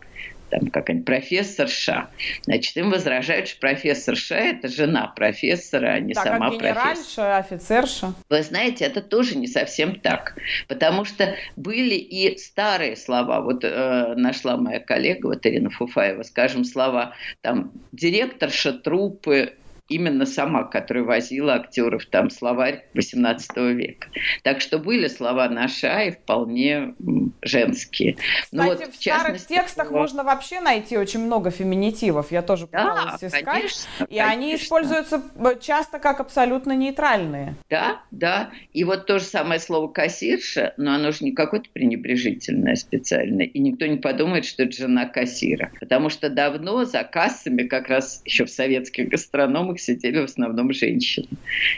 там 0.49 0.67
какая-нибудь 0.67 1.05
профессорша. 1.05 2.09
Значит, 2.43 2.77
им 2.77 2.91
возражают, 2.91 3.47
что 3.47 3.59
профессорша– 3.59 4.35
это 4.35 4.67
жена 4.67 5.07
профессора, 5.07 5.93
а 5.93 5.99
не 5.99 6.13
так, 6.13 6.25
сама 6.25 6.47
а 6.47 6.51
профессор. 6.51 7.31
офицерша. 7.31 8.13
Вы 8.29 8.43
знаете, 8.43 8.85
это 8.85 9.01
тоже 9.01 9.37
не 9.37 9.47
совсем 9.47 9.99
так, 9.99 10.35
потому 10.67 11.05
что 11.05 11.35
были 11.55 11.95
и 11.95 12.37
старые 12.37 12.95
слова. 12.95 13.41
Вот 13.41 13.63
э, 13.63 14.13
нашла 14.15 14.57
моя 14.57 14.79
коллега, 14.79 15.27
вот 15.27 15.45
Ирина 15.45 15.69
Фуфаева, 15.69 16.23
скажем, 16.23 16.63
слова 16.63 17.15
там 17.41 17.71
директорша 17.91 18.73
трупы, 18.73 19.53
именно 19.87 20.25
сама, 20.25 20.63
которая 20.63 21.03
возила 21.03 21.53
актеров 21.53 22.05
там 22.07 22.29
словарь 22.29 22.85
18 22.93 23.57
века. 23.75 24.07
Так 24.43 24.61
что 24.61 24.79
были 24.79 25.07
слова 25.07 25.47
наша 25.49 26.03
и 26.03 26.11
вполне 26.11 26.95
женские. 27.41 28.17
Ну 28.51 28.63
Кстати, 28.63 28.79
вот, 28.79 28.93
в, 28.93 28.97
в 28.97 29.01
старых 29.01 29.45
текстах 29.45 29.87
слова... 29.87 30.01
можно 30.01 30.23
вообще 30.23 30.59
найти 30.59 30.97
очень 30.97 31.19
много 31.19 31.51
феминитивов. 31.51 32.31
Я 32.31 32.41
тоже 32.41 32.65
пыталась 32.65 33.21
да, 33.21 33.27
искать. 33.27 33.45
Конечно, 33.45 33.87
и 33.99 34.17
конечно. 34.17 34.31
они 34.31 34.55
используются 34.55 35.21
э, 35.35 35.59
часто 35.61 35.99
как 35.99 36.19
абсолютно 36.19 36.75
нейтральные. 36.75 37.55
Да, 37.69 38.01
да. 38.11 38.49
И 38.73 38.83
вот 38.83 39.05
то 39.05 39.19
же 39.19 39.25
самое 39.25 39.59
слово 39.59 39.87
кассирша, 39.87 40.73
но 40.77 40.95
оно 40.95 41.11
же 41.11 41.23
не 41.23 41.31
какое-то 41.31 41.69
пренебрежительное 41.71 42.75
специальное. 42.75 43.45
И 43.45 43.59
никто 43.59 43.85
не 43.85 43.97
подумает, 43.97 44.45
что 44.45 44.63
это 44.63 44.75
жена 44.75 45.05
кассира. 45.05 45.71
Потому 45.79 46.09
что 46.09 46.29
давно 46.29 46.85
за 46.85 47.03
кассами, 47.03 47.63
как 47.63 47.87
раз 47.87 48.21
еще 48.25 48.45
в 48.45 48.49
советских 48.49 49.09
гастрономах, 49.09 49.74
столовых 49.75 49.79
сидели 49.79 50.19
в 50.19 50.23
основном 50.23 50.73
женщины. 50.73 51.27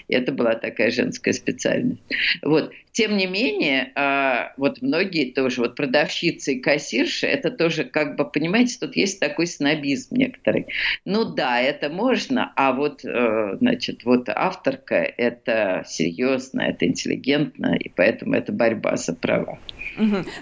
И 0.07 0.13
это 0.13 0.31
была 0.31 0.55
такая 0.55 0.91
женская 0.91 1.33
специальность. 1.33 2.01
Вот. 2.41 2.71
Тем 2.91 3.15
не 3.15 3.27
менее, 3.27 3.91
а, 3.95 4.53
вот 4.57 4.81
многие 4.81 5.31
тоже, 5.31 5.61
вот 5.61 5.75
продавщицы 5.75 6.53
и 6.53 6.59
кассирши, 6.59 7.27
это 7.27 7.51
тоже 7.51 7.83
как 7.83 8.15
бы, 8.15 8.25
понимаете, 8.25 8.77
тут 8.79 8.95
есть 8.95 9.19
такой 9.19 9.45
снобизм 9.45 10.15
некоторый. 10.15 10.65
Ну 11.05 11.25
да, 11.25 11.61
это 11.61 11.89
можно, 11.89 12.51
а 12.55 12.71
вот, 12.73 13.05
э, 13.05 13.57
значит, 13.59 14.03
вот 14.03 14.29
авторка, 14.29 14.95
это 14.95 15.83
серьезно, 15.87 16.61
это 16.61 16.87
интеллигентно, 16.87 17.75
и 17.75 17.89
поэтому 17.89 18.33
это 18.33 18.51
борьба 18.51 18.95
за 18.97 19.13
права. 19.13 19.59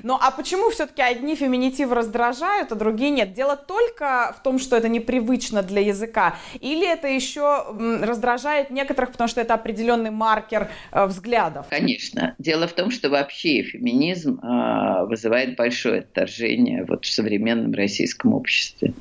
Ну 0.04 0.18
а 0.20 0.32
почему 0.32 0.70
все-таки 0.70 1.02
одни 1.02 1.36
феминитивы 1.36 1.96
раздражают, 1.96 2.72
а 2.72 2.76
другие 2.76 3.12
нет? 3.12 3.34
Дело 3.34 3.56
только 3.56 4.36
в 4.38 4.44
том, 4.44 4.60
что 4.60 4.76
это 4.76 4.90
непривычно 4.90 5.64
для 5.64 5.82
языка, 5.82 6.36
или 6.60 6.88
это 6.88 7.08
еще 7.08 7.66
раздражает 8.02 8.70
некоторых, 8.70 9.12
потому 9.12 9.28
что 9.28 9.42
это 9.42 9.54
определенный 9.54 10.12
маркер 10.12 10.70
э, 10.92 11.06
взглядов? 11.06 11.68
Конечно. 11.70 12.36
Дело 12.38 12.68
в 12.68 12.74
том, 12.74 12.92
что 12.92 13.10
вообще 13.10 13.64
феминизм 13.64 14.40
э, 14.40 15.06
вызывает 15.06 15.56
большое 15.56 16.00
отторжение 16.00 16.86
вот 16.86 17.06
в 17.06 17.12
современном 17.12 17.74
российском 17.74 18.34
обществе. 18.34 18.94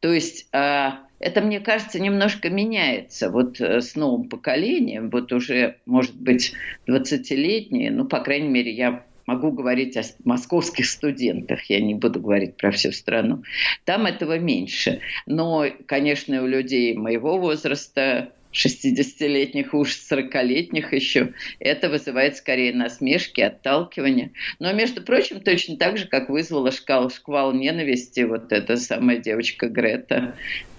То 0.00 0.12
есть 0.12 0.46
э, 0.52 0.90
это, 1.20 1.42
мне 1.42 1.60
кажется, 1.60 2.00
немножко 2.00 2.48
меняется 2.48 3.30
вот 3.30 3.60
э, 3.60 3.80
с 3.82 3.94
новым 3.94 4.28
поколением, 4.28 5.10
вот 5.10 5.32
уже, 5.32 5.76
может 5.84 6.14
быть, 6.16 6.54
20-летние, 6.88 7.90
ну, 7.90 8.06
по 8.06 8.20
крайней 8.20 8.48
мере, 8.48 8.72
я 8.72 9.04
могу 9.30 9.52
говорить 9.52 9.96
о 9.96 10.02
московских 10.24 10.86
студентах, 10.86 11.62
я 11.70 11.80
не 11.80 11.94
буду 11.94 12.20
говорить 12.20 12.56
про 12.56 12.72
всю 12.72 12.90
страну. 12.90 13.44
Там 13.84 14.06
этого 14.06 14.38
меньше. 14.38 15.00
Но, 15.26 15.66
конечно, 15.86 16.42
у 16.42 16.46
людей 16.46 16.96
моего 16.96 17.38
возраста 17.38 18.32
60-летних, 18.52 19.74
уж 19.74 19.96
40-летних 20.10 20.92
еще, 20.92 21.34
это 21.58 21.88
вызывает 21.88 22.36
скорее 22.36 22.74
насмешки, 22.74 23.40
отталкивание. 23.40 24.32
Но, 24.58 24.72
между 24.72 25.02
прочим, 25.02 25.40
точно 25.40 25.76
так 25.76 25.98
же, 25.98 26.06
как 26.06 26.28
вызвала 26.28 26.72
шкал, 26.72 27.10
шквал 27.10 27.52
ненависти 27.52 28.20
вот 28.20 28.52
эта 28.52 28.76
самая 28.76 29.18
девочка 29.18 29.68
Грета 29.68 30.34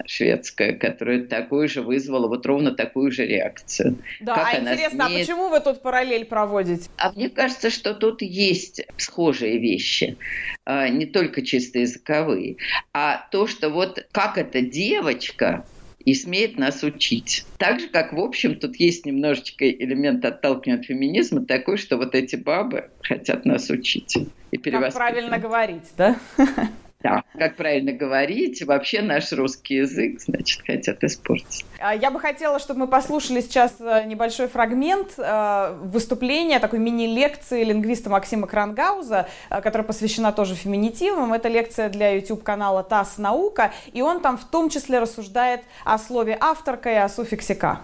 шведская, 0.06 0.72
которая 0.74 1.24
такую 1.24 1.68
же 1.68 1.82
вызвала, 1.82 2.28
вот 2.28 2.44
ровно 2.46 2.72
такую 2.72 3.10
же 3.10 3.26
реакцию. 3.26 3.96
Да, 4.20 4.34
как 4.34 4.54
а 4.54 4.60
интересно, 4.60 5.06
а 5.06 5.08
смеет... 5.08 5.28
а 5.28 5.32
почему 5.32 5.48
вы 5.48 5.60
тут 5.60 5.82
параллель 5.82 6.24
проводите? 6.24 6.90
А 6.96 7.12
мне 7.12 7.30
кажется, 7.30 7.70
что 7.70 7.94
тут 7.94 8.22
есть 8.22 8.82
схожие 8.96 9.58
вещи, 9.58 10.16
а, 10.64 10.88
не 10.88 11.06
только 11.06 11.42
чисто 11.42 11.78
языковые, 11.78 12.56
а 12.92 13.26
то, 13.30 13.46
что 13.46 13.70
вот 13.70 14.06
как 14.12 14.38
эта 14.38 14.60
девочка 14.60 15.64
и 16.04 16.14
смеет 16.14 16.58
нас 16.58 16.82
учить. 16.82 17.44
Так 17.58 17.80
же, 17.80 17.88
как, 17.88 18.12
в 18.12 18.20
общем, 18.20 18.56
тут 18.56 18.76
есть 18.76 19.06
немножечко 19.06 19.68
элемент 19.70 20.24
отталкивания 20.24 20.80
от 20.80 20.86
феминизма 20.86 21.44
такой, 21.44 21.76
что 21.76 21.96
вот 21.96 22.14
эти 22.14 22.36
бабы 22.36 22.90
хотят 23.02 23.44
нас 23.44 23.70
учить 23.70 24.16
и. 24.50 24.58
Как 24.58 24.92
правильно 24.92 25.38
говорить, 25.38 25.90
да? 25.96 26.18
Да, 27.02 27.24
как 27.36 27.56
правильно 27.56 27.92
говорить, 27.92 28.62
вообще 28.62 29.02
наш 29.02 29.32
русский 29.32 29.76
язык, 29.76 30.20
значит, 30.20 30.62
хотят 30.64 31.02
испортить. 31.02 31.64
А, 31.80 31.94
я 31.94 32.10
бы 32.10 32.20
хотела, 32.20 32.58
чтобы 32.60 32.80
мы 32.80 32.86
послушали 32.86 33.40
сейчас 33.40 33.74
э, 33.80 34.04
небольшой 34.06 34.46
фрагмент 34.46 35.14
э, 35.18 35.76
выступления, 35.82 36.60
такой 36.60 36.78
мини-лекции 36.78 37.64
лингвиста 37.64 38.08
Максима 38.08 38.46
Крангауза, 38.46 39.26
э, 39.50 39.60
которая 39.60 39.86
посвящена 39.86 40.32
тоже 40.32 40.54
феминитивам. 40.54 41.32
Это 41.32 41.48
лекция 41.48 41.88
для 41.88 42.10
YouTube-канала 42.14 42.84
ТАСС 42.84 43.18
«Наука», 43.18 43.72
и 43.92 44.00
он 44.00 44.20
там 44.20 44.38
в 44.38 44.44
том 44.44 44.68
числе 44.68 45.00
рассуждает 45.00 45.62
о 45.84 45.98
слове 45.98 46.36
«авторка» 46.40 46.92
и 46.92 46.96
о 46.96 47.08
суффиксе 47.08 47.56
«ка». 47.56 47.80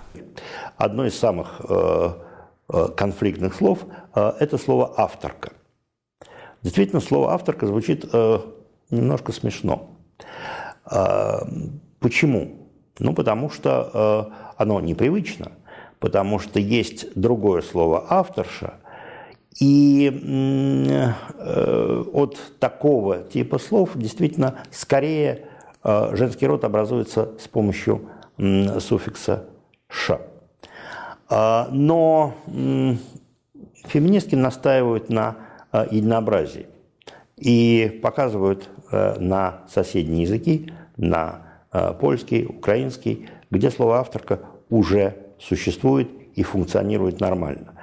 Одно 0.76 1.06
из 1.06 1.18
самых 1.18 1.60
конфликтных 2.96 3.54
слов– 3.54 3.80
это 4.14 4.58
слово 4.58 4.94
«авторка». 4.96 5.52
Действительно, 6.62 7.00
слово 7.00 7.32
«авторка» 7.32 7.66
звучит 7.66 8.04
немножко 8.90 9.32
смешно. 9.32 9.90
А, 10.84 11.46
почему? 12.00 12.68
Ну, 12.98 13.14
потому 13.14 13.50
что 13.50 13.90
а, 13.92 14.52
оно 14.56 14.80
непривычно, 14.80 15.52
потому 15.98 16.38
что 16.38 16.58
есть 16.58 17.06
другое 17.14 17.62
слово 17.62 18.06
«авторша», 18.08 18.74
и 19.60 20.08
э, 20.08 22.04
от 22.12 22.38
такого 22.60 23.24
типа 23.24 23.58
слов 23.58 23.90
действительно 23.96 24.60
скорее 24.70 25.46
а, 25.82 26.14
женский 26.14 26.46
род 26.46 26.62
образуется 26.62 27.32
с 27.40 27.48
помощью 27.48 28.08
суффикса 28.36 29.46
«ш». 29.88 30.20
Но 31.28 32.34
феминистки 33.88 34.36
настаивают 34.36 35.10
на 35.10 35.36
единообразии 35.90 36.68
и 37.40 38.00
показывают 38.02 38.68
э, 38.90 39.18
на 39.18 39.62
соседние 39.68 40.22
языки, 40.22 40.72
на 40.96 41.42
э, 41.72 41.94
польский, 41.98 42.44
украинский, 42.46 43.28
где 43.50 43.70
слово 43.70 43.98
«авторка» 43.98 44.40
уже 44.70 45.16
существует 45.40 46.10
и 46.34 46.42
функционирует 46.42 47.20
нормально. 47.20 47.74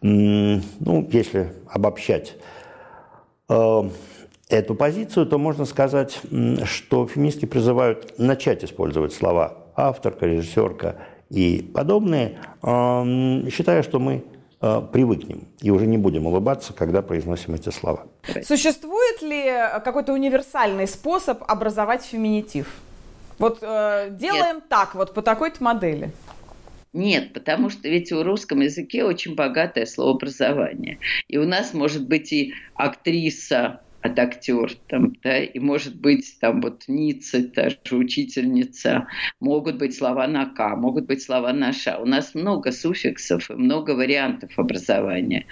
Ну, 0.00 1.08
если 1.12 1.52
обобщать 1.68 2.36
э, 3.48 3.82
эту 4.48 4.74
позицию, 4.74 5.26
то 5.26 5.38
можно 5.38 5.64
сказать, 5.64 6.20
что 6.64 7.06
феминистки 7.06 7.46
призывают 7.46 8.18
начать 8.18 8.64
использовать 8.64 9.12
слова 9.12 9.58
авторка, 9.76 10.26
режиссерка 10.26 10.96
и 11.30 11.70
подобные, 11.72 12.38
считая, 12.62 13.82
что 13.82 13.98
мы 13.98 14.24
привыкнем 14.92 15.48
и 15.60 15.70
уже 15.70 15.86
не 15.86 15.98
будем 15.98 16.26
улыбаться, 16.26 16.72
когда 16.72 17.02
произносим 17.02 17.54
эти 17.54 17.70
слова. 17.70 18.06
Существует 18.44 19.20
ли 19.20 19.44
какой-то 19.84 20.12
универсальный 20.12 20.86
способ 20.86 21.42
образовать 21.48 22.04
феминитив? 22.04 22.68
Вот 23.38 23.58
э, 23.60 24.10
делаем 24.12 24.56
Нет. 24.56 24.68
так, 24.68 24.94
вот 24.94 25.14
по 25.14 25.22
такой-то 25.22 25.64
модели. 25.64 26.12
Нет, 26.92 27.32
потому 27.32 27.70
что 27.70 27.88
ведь 27.88 28.12
в 28.12 28.22
русском 28.22 28.60
языке 28.60 29.02
очень 29.02 29.34
богатое 29.34 29.86
словообразование. 29.86 30.98
И 31.26 31.38
у 31.38 31.46
нас 31.46 31.72
может 31.72 32.06
быть 32.06 32.32
и 32.32 32.54
актриса, 32.74 33.80
от 34.02 34.18
актер, 34.18 34.74
там, 34.88 35.14
да, 35.22 35.38
и 35.38 35.58
может 35.58 36.00
быть 36.00 36.36
там 36.40 36.60
вот 36.60 36.84
Ницца, 36.88 37.42
та 37.48 37.70
же 37.70 37.78
учительница, 37.92 39.06
могут 39.40 39.78
быть 39.78 39.94
слова 39.96 40.26
на 40.26 40.46
К, 40.46 40.76
могут 40.76 41.06
быть 41.06 41.22
слова 41.22 41.52
на 41.52 41.72
Ш. 41.72 41.98
У 41.98 42.04
нас 42.06 42.34
много 42.34 42.72
суффиксов 42.72 43.48
много 43.50 43.92
вариантов 43.92 44.50
образования. 44.58 45.46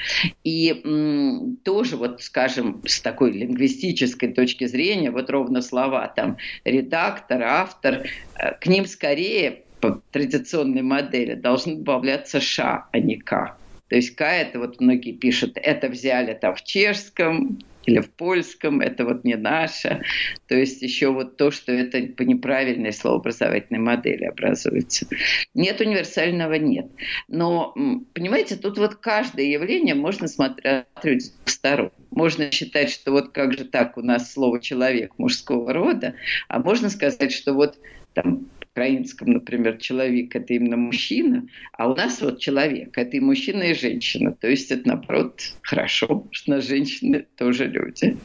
И 0.45 0.83
м, 0.85 1.59
тоже 1.65 1.97
вот, 1.97 2.23
скажем, 2.23 2.83
с 2.87 3.01
такой 3.03 3.33
лингвистической 3.33 4.33
точки 4.33 4.67
зрения, 4.67 5.11
вот 5.11 5.31
ровно 5.31 5.63
слова 5.63 6.09
там 6.09 6.37
редактор, 6.65 7.43
автор, 7.43 8.05
э, 8.35 8.55
к 8.61 8.67
ним 8.67 8.87
скорее 8.87 9.67
по 9.81 10.03
традиционной 10.11 10.83
модели 10.83 11.35
должны 11.35 11.77
добавляться 11.77 12.41
ша, 12.41 12.89
а 12.93 12.99
не 12.99 13.17
к. 13.19 13.59
То 13.89 13.97
есть 13.97 14.15
К 14.15 14.25
это 14.25 14.59
вот 14.59 14.81
многие 14.81 15.13
пишут, 15.13 15.53
это 15.57 15.89
взяли 15.89 16.35
там 16.35 16.55
в 16.55 16.63
чешском, 16.63 17.59
или 17.91 18.01
в 18.01 18.11
польском, 18.11 18.81
это 18.81 19.05
вот 19.05 19.25
не 19.25 19.37
наше. 19.37 20.03
То 20.47 20.55
есть 20.55 20.83
еще 20.83 21.11
вот 21.11 21.37
то, 21.37 21.51
что 21.51 21.73
это 21.73 22.01
по 22.15 22.23
неправильной 22.23 22.93
словообразовательной 22.93 23.81
модели 23.81 24.25
образуется. 24.25 25.07
Нет 25.55 25.81
универсального, 25.81 26.55
нет. 26.55 26.87
Но, 27.29 27.75
понимаете, 28.15 28.57
тут 28.57 28.79
вот 28.79 28.97
каждое 28.97 29.47
явление 29.47 29.95
можно 29.95 30.29
смотреть 30.29 31.33
с 31.45 31.53
сторон. 31.53 31.91
Можно 32.11 32.51
считать, 32.51 32.91
что 32.91 33.13
вот 33.13 33.31
как 33.31 33.53
же 33.53 33.65
так 33.65 33.97
у 33.97 34.03
нас 34.03 34.33
слово 34.33 34.61
«человек» 34.61 35.13
мужского 35.19 35.73
рода, 35.73 36.15
а 36.49 36.59
можно 36.59 36.91
сказать, 36.91 37.33
что 37.33 37.55
вот 37.55 37.79
там 38.15 38.50
украинском, 38.73 39.33
например, 39.33 39.79
человек– 39.79 40.35
это 40.35 40.55
именно 40.55 40.77
мужчина, 40.77 41.47
а 41.73 41.91
у 41.91 41.95
нас 41.95 42.21
вот 42.21 42.39
человек– 42.39 42.91
это 42.97 43.17
и 43.17 43.21
мужчина, 43.21 43.65
и 43.65 43.75
женщина. 43.75 44.33
То 44.33 44.49
есть 44.49 44.71
это, 44.71 44.89
наоборот, 44.89 45.41
хорошо, 45.63 46.27
что 46.31 46.61
женщины 46.61 47.27
тоже 47.37 47.67
люди. 47.67 48.17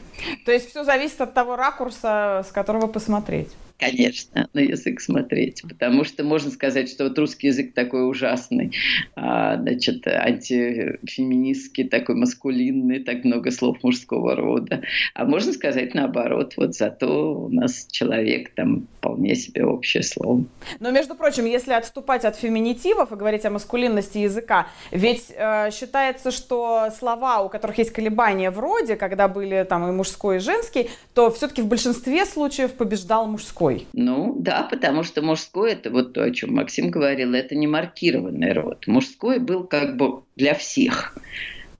То 0.44 0.52
есть 0.52 0.70
все 0.70 0.84
зависит 0.84 1.20
от 1.20 1.34
того 1.34 1.56
ракурса, 1.56 2.44
с 2.46 2.52
которого 2.52 2.86
посмотреть 2.86 3.48
конечно, 3.78 4.48
на 4.52 4.60
язык 4.60 5.00
смотреть, 5.00 5.62
потому 5.62 6.04
что 6.04 6.24
можно 6.24 6.50
сказать, 6.50 6.90
что 6.90 7.04
вот 7.04 7.18
русский 7.18 7.48
язык 7.48 7.74
такой 7.74 8.08
ужасный, 8.08 8.72
а, 9.14 9.56
значит, 9.56 10.06
антифеминистский, 10.06 11.84
такой 11.84 12.14
маскулинный, 12.14 13.00
так 13.00 13.24
много 13.24 13.50
слов 13.50 13.82
мужского 13.82 14.34
рода. 14.34 14.82
А 15.14 15.24
можно 15.24 15.52
сказать 15.52 15.94
наоборот, 15.94 16.54
вот 16.56 16.74
зато 16.74 17.34
у 17.34 17.48
нас 17.48 17.86
человек 17.90 18.54
там 18.54 18.86
вполне 18.98 19.34
себе 19.34 19.64
общее 19.64 20.02
слово. 20.02 20.44
Но, 20.80 20.90
между 20.90 21.14
прочим, 21.14 21.44
если 21.44 21.72
отступать 21.72 22.24
от 22.24 22.36
феминитивов 22.36 23.12
и 23.12 23.16
говорить 23.16 23.44
о 23.44 23.50
маскулинности 23.50 24.18
языка, 24.18 24.68
ведь 24.90 25.26
э, 25.36 25.70
считается, 25.70 26.30
что 26.30 26.88
слова, 26.98 27.42
у 27.42 27.48
которых 27.48 27.78
есть 27.78 27.90
колебания 27.90 28.50
в 28.50 28.58
роде, 28.58 28.96
когда 28.96 29.28
были 29.28 29.66
там 29.68 29.86
и 29.88 29.92
мужской, 29.92 30.36
и 30.36 30.40
женский, 30.40 30.88
то 31.14 31.30
все-таки 31.30 31.62
в 31.62 31.66
большинстве 31.66 32.24
случаев 32.24 32.72
побеждал 32.72 33.26
мужской 33.26 33.65
мужской? 33.66 33.88
Ну, 33.92 34.36
да, 34.38 34.62
потому 34.62 35.02
что 35.02 35.22
мужской, 35.22 35.72
это 35.72 35.90
вот 35.90 36.12
то, 36.12 36.22
о 36.22 36.30
чем 36.30 36.54
Максим 36.54 36.90
говорил, 36.90 37.34
это 37.34 37.54
не 37.54 37.66
маркированный 37.66 38.52
род. 38.52 38.86
Мужской 38.86 39.38
был 39.38 39.64
как 39.64 39.96
бы 39.96 40.22
для 40.36 40.54
всех. 40.54 41.16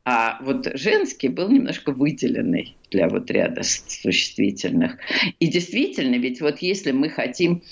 А 0.04 0.38
вот 0.42 0.68
женский 0.74 1.28
был 1.28 1.50
немножко 1.50 1.92
выделенный 1.92 2.76
для 2.90 3.08
вот 3.08 3.30
ряда 3.30 3.62
существительных. 3.62 4.98
И 5.40 5.48
действительно, 5.48 6.16
ведь 6.16 6.40
вот 6.40 6.58
если 6.58 6.92
мы 6.92 7.08
хотим 7.08 7.62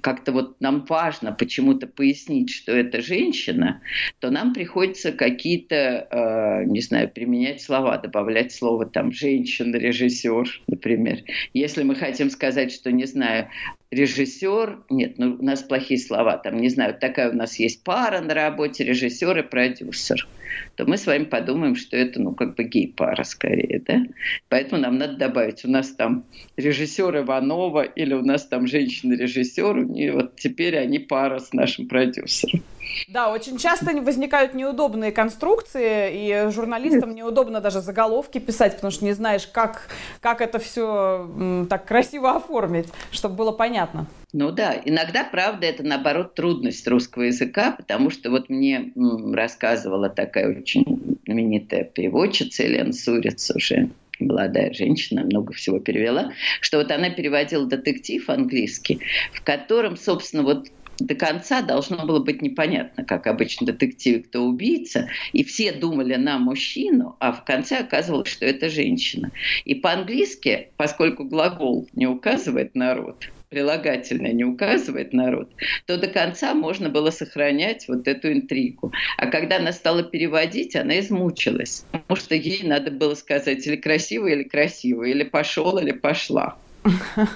как-то 0.00 0.32
вот 0.32 0.60
нам 0.60 0.84
важно 0.88 1.32
почему-то 1.32 1.88
пояснить, 1.88 2.50
что 2.50 2.72
это 2.72 3.02
женщина, 3.02 3.80
то 4.20 4.30
нам 4.30 4.54
приходится 4.54 5.10
какие-то, 5.10 6.06
э, 6.10 6.64
не 6.66 6.80
знаю, 6.80 7.08
применять 7.08 7.60
слова, 7.60 7.98
добавлять 7.98 8.52
слово 8.52 8.86
там 8.86 9.10
женщина-режиссер, 9.10 10.62
например. 10.68 11.18
Если 11.54 11.82
мы 11.82 11.96
хотим 11.96 12.30
сказать, 12.30 12.70
что, 12.70 12.92
не 12.92 13.04
знаю, 13.04 13.48
режиссер, 13.90 14.84
нет, 14.90 15.18
ну 15.18 15.36
у 15.40 15.44
нас 15.44 15.62
плохие 15.62 15.98
слова, 15.98 16.38
там, 16.38 16.58
не 16.58 16.68
знаю, 16.68 16.96
такая 16.98 17.30
у 17.30 17.34
нас 17.34 17.58
есть 17.58 17.82
пара 17.82 18.20
на 18.20 18.34
работе, 18.34 18.84
режиссер 18.84 19.38
и 19.38 19.42
продюсер 19.42 20.28
то 20.76 20.86
мы 20.86 20.96
с 20.96 21.06
вами 21.06 21.24
подумаем, 21.24 21.76
что 21.76 21.96
это, 21.96 22.20
ну, 22.20 22.34
как 22.34 22.54
бы 22.56 22.64
гей-пара 22.64 23.24
скорее, 23.24 23.82
да? 23.86 24.02
Поэтому 24.48 24.80
нам 24.80 24.98
надо 24.98 25.16
добавить, 25.16 25.64
у 25.64 25.70
нас 25.70 25.90
там 25.90 26.24
режиссер 26.56 27.18
Иванова 27.18 27.82
или 27.82 28.14
у 28.14 28.22
нас 28.22 28.46
там 28.46 28.66
женщина-режиссер, 28.66 29.92
и 29.94 30.10
вот 30.10 30.36
теперь 30.36 30.78
они 30.78 30.98
пара 30.98 31.38
с 31.38 31.52
нашим 31.52 31.88
продюсером. 31.88 32.62
Да, 33.08 33.32
очень 33.32 33.58
часто 33.58 33.92
возникают 34.02 34.54
неудобные 34.54 35.12
конструкции, 35.12 36.10
и 36.12 36.50
журналистам 36.50 37.14
неудобно 37.14 37.60
даже 37.60 37.80
заголовки 37.80 38.38
писать, 38.38 38.76
потому 38.76 38.90
что 38.90 39.04
не 39.04 39.12
знаешь, 39.12 39.46
как, 39.46 39.88
как 40.20 40.40
это 40.40 40.58
все 40.58 41.66
так 41.68 41.86
красиво 41.86 42.36
оформить, 42.36 42.88
чтобы 43.10 43.36
было 43.36 43.52
понятно. 43.52 44.06
Ну 44.32 44.50
да, 44.50 44.74
иногда, 44.84 45.24
правда, 45.24 45.66
это 45.66 45.82
наоборот 45.82 46.34
трудность 46.34 46.86
русского 46.88 47.24
языка, 47.24 47.72
потому 47.72 48.10
что 48.10 48.30
вот 48.30 48.48
мне 48.48 48.92
рассказывала 49.32 50.08
такая 50.08 50.58
очень 50.58 51.18
знаменитая 51.24 51.84
переводчица 51.84 52.62
Елена 52.62 52.92
Суриц 52.92 53.50
уже 53.54 53.90
молодая 54.22 54.72
женщина, 54.72 55.24
много 55.24 55.52
всего 55.52 55.78
перевела, 55.78 56.32
что 56.60 56.78
вот 56.78 56.90
она 56.90 57.10
переводила 57.10 57.66
детектив 57.66 58.28
английский, 58.28 59.00
в 59.32 59.42
котором, 59.42 59.96
собственно, 59.96 60.42
вот 60.42 60.66
до 60.98 61.14
конца 61.14 61.62
должно 61.62 62.04
было 62.06 62.20
быть 62.20 62.42
непонятно, 62.42 63.04
как 63.04 63.26
обычно 63.26 63.66
детектив, 63.66 64.26
кто 64.28 64.44
убийца, 64.44 65.08
и 65.32 65.42
все 65.42 65.72
думали 65.72 66.16
на 66.16 66.38
мужчину, 66.38 67.16
а 67.18 67.32
в 67.32 67.44
конце 67.44 67.78
оказывалось, 67.78 68.28
что 68.28 68.46
это 68.46 68.68
женщина. 68.68 69.32
И 69.64 69.74
по-английски, 69.74 70.68
поскольку 70.76 71.24
глагол 71.24 71.88
не 71.92 72.06
указывает 72.06 72.74
на 72.74 72.94
род, 72.94 73.24
прилагательное 73.52 74.32
не 74.32 74.44
указывает 74.44 75.12
на 75.12 75.30
род, 75.30 75.50
то 75.86 75.98
до 75.98 76.08
конца 76.08 76.54
можно 76.54 76.88
было 76.88 77.10
сохранять 77.10 77.86
вот 77.86 78.08
эту 78.08 78.32
интригу. 78.32 78.92
А 79.18 79.26
когда 79.26 79.56
она 79.56 79.72
стала 79.72 80.02
переводить, 80.02 80.74
она 80.74 80.98
измучилась, 80.98 81.84
потому 81.92 82.16
что 82.16 82.34
ей 82.34 82.66
надо 82.66 82.90
было 82.90 83.14
сказать 83.14 83.66
или 83.66 83.76
красиво, 83.76 84.26
или 84.26 84.44
красиво, 84.44 85.04
или 85.04 85.22
пошел, 85.24 85.78
или 85.78 85.92
пошла. 85.92 86.56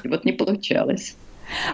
И 0.05 0.09
вот 0.09 0.25
не 0.25 0.33
получалось. 0.33 1.17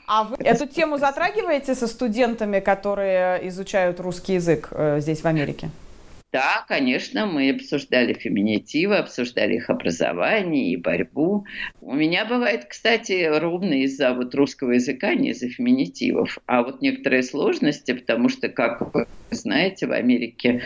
А 0.06 0.24
вы 0.24 0.36
эту 0.40 0.66
тему 0.66 0.98
затрагиваете 0.98 1.74
со 1.74 1.86
студентами, 1.86 2.60
которые 2.60 3.48
изучают 3.48 4.00
русский 4.00 4.34
язык 4.34 4.68
э, 4.72 4.98
здесь, 5.00 5.20
в 5.20 5.26
Америке? 5.26 5.70
Да, 6.32 6.64
конечно, 6.66 7.26
мы 7.26 7.50
обсуждали 7.50 8.14
феминитивы, 8.14 8.96
обсуждали 8.96 9.56
их 9.56 9.68
образование 9.68 10.72
и 10.72 10.76
борьбу. 10.76 11.44
У 11.82 11.92
меня 11.92 12.24
бывает, 12.24 12.64
кстати, 12.64 13.28
ровно 13.38 13.82
из-за 13.82 14.14
вот 14.14 14.34
русского 14.34 14.72
языка, 14.72 15.14
не 15.14 15.30
из-за 15.30 15.50
феминитивов, 15.50 16.38
а 16.46 16.62
вот 16.62 16.80
некоторые 16.80 17.22
сложности, 17.22 17.92
потому 17.92 18.30
что, 18.30 18.48
как 18.48 18.94
вы 18.94 19.06
знаете, 19.30 19.86
в 19.86 19.92
Америке 19.92 20.62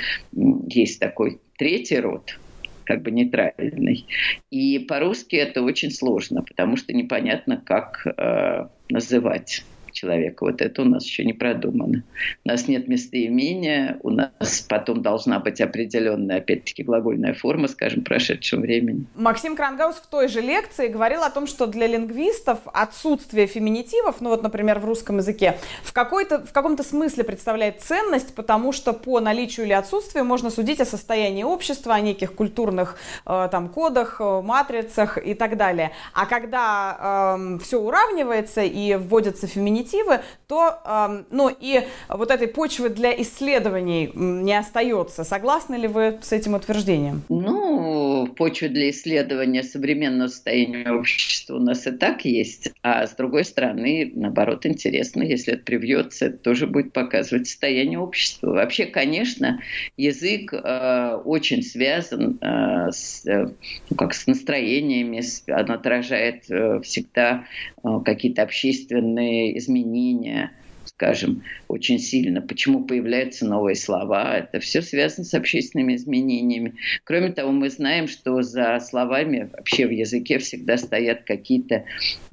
есть 0.69 1.01
такой 1.01 1.41
третий 1.59 1.99
род, 1.99 2.39
как 2.85 3.03
бы 3.03 3.11
нейтральный. 3.11 4.07
И 4.51 4.79
по-русски 4.79 5.35
это 5.35 5.63
очень 5.63 5.91
сложно, 5.91 6.45
потому 6.45 6.77
что 6.77 6.93
непонятно, 6.93 7.57
как 7.57 8.07
э, 8.07 8.69
называть 8.89 9.65
человека. 9.97 10.45
Вот 10.45 10.61
это 10.61 10.83
у 10.83 10.85
нас 10.85 11.05
еще 11.05 11.25
не 11.25 11.33
продумано. 11.33 12.05
У 12.45 12.49
нас 12.49 12.69
нет 12.69 12.87
местоимения, 12.87 13.99
у 14.03 14.11
нас 14.11 14.65
потом 14.69 15.03
должна 15.03 15.41
быть 15.41 15.61
определенная, 15.61 16.39
опять-таки, 16.39 16.83
глагольная 16.83 17.35
форма, 17.35 17.67
скажем, 17.69 18.05
прошедшего 18.05 18.61
времени. 18.61 19.07
Максим 19.17 19.57
Крангаус 19.57 19.97
в 19.97 20.07
той 20.07 20.29
же 20.29 20.41
лекции 20.41 20.89
говорил 20.89 21.23
о 21.23 21.31
том, 21.31 21.47
что 21.47 21.67
для 21.67 21.87
лингвистов 21.87 22.59
отсутствие 22.67 23.47
феминитивов, 23.47 24.21
ну 24.21 24.29
вот, 24.29 24.43
например, 24.43 24.79
в 24.79 24.85
русском 24.85 25.17
языке, 25.17 25.57
в, 25.83 25.93
какой-то, 25.93 26.45
в 26.45 26.53
каком-то 26.53 26.83
смысле 26.83 27.25
представляет 27.25 27.81
ценность, 27.81 28.35
потому 28.35 28.73
что 28.73 28.93
по 28.93 29.21
наличию 29.21 29.67
или 29.67 29.73
отсутствию 29.73 30.25
можно 30.25 30.51
судить 30.51 30.81
о 30.81 30.85
состоянии 30.85 31.43
общества, 31.43 31.95
о 31.95 32.01
неких 32.01 32.35
культурных 32.35 32.99
э, 33.25 33.49
там 33.51 33.69
кодах, 33.69 34.21
э, 34.21 34.43
матрицах 34.43 35.19
и 35.19 35.35
так 35.35 35.57
далее. 35.57 35.93
А 36.13 36.27
когда 36.27 37.39
э, 37.39 37.59
все 37.63 37.81
уравнивается 37.81 38.63
и 38.63 38.95
вводятся 38.97 39.47
феминитивы, 39.47 39.86
альтернативы, 39.87 40.21
то, 40.47 41.25
ну, 41.31 41.49
и 41.49 41.83
вот 42.09 42.31
этой 42.31 42.49
почвы 42.49 42.89
для 42.89 43.21
исследований 43.21 44.11
не 44.15 44.57
остается. 44.57 45.25
Согласны 45.25 45.77
ли 45.77 45.89
вы 45.89 46.19
с 46.23 46.33
этим 46.33 46.55
утверждением? 46.55 47.23
Ну, 47.29 48.27
почва 48.37 48.69
для 48.69 48.91
исследования 48.91 49.63
современного 49.63 50.29
состояния 50.29 50.93
общества 50.93 51.57
у 51.57 51.61
нас 51.61 51.87
и 51.87 51.93
так 51.93 52.25
есть, 52.25 52.71
а 52.83 53.07
с 53.07 53.15
другой 53.15 53.45
стороны, 53.45 54.13
наоборот, 54.15 54.67
интересно, 54.67 55.23
если 55.23 55.55
это 55.55 55.65
привьется, 55.65 56.27
это 56.27 56.39
тоже 56.39 56.67
будет 56.67 56.93
показывать 56.93 57.47
состояние 57.47 57.99
общества. 57.99 58.53
Вообще, 58.53 58.87
конечно, 58.87 59.61
язык 59.97 60.53
э, 60.53 61.21
очень 61.25 61.63
связан 61.63 62.39
э, 62.41 62.91
с, 62.91 63.27
э, 63.27 63.49
ну, 63.91 63.97
как 63.97 64.15
с 64.15 64.27
настроениями, 64.27 65.23
он 65.49 65.71
отражает 65.71 66.51
э, 66.51 66.81
всегда 66.83 67.45
э, 67.83 67.89
какие-то 68.05 68.43
общественные 68.43 69.59
изменения 69.59 69.76
изменения, 69.77 70.53
скажем, 70.85 71.43
очень 71.69 71.99
сильно. 71.99 72.41
Почему 72.41 72.85
появляются 72.85 73.47
новые 73.47 73.77
слова? 73.77 74.39
Это 74.39 74.61
все 74.61 74.83
связано 74.83 75.25
с 75.25 75.35
общественными 75.35 75.97
изменениями. 75.97 76.75
Кроме 77.05 77.33
того, 77.33 77.53
мы 77.53 77.71
знаем, 77.71 78.09
что 78.09 78.43
за 78.43 78.79
словами 78.81 79.51
вообще 79.53 79.87
в 79.87 79.91
языке 79.91 80.39
всегда 80.39 80.77
стоят 80.79 81.25
какие-то 81.25 81.85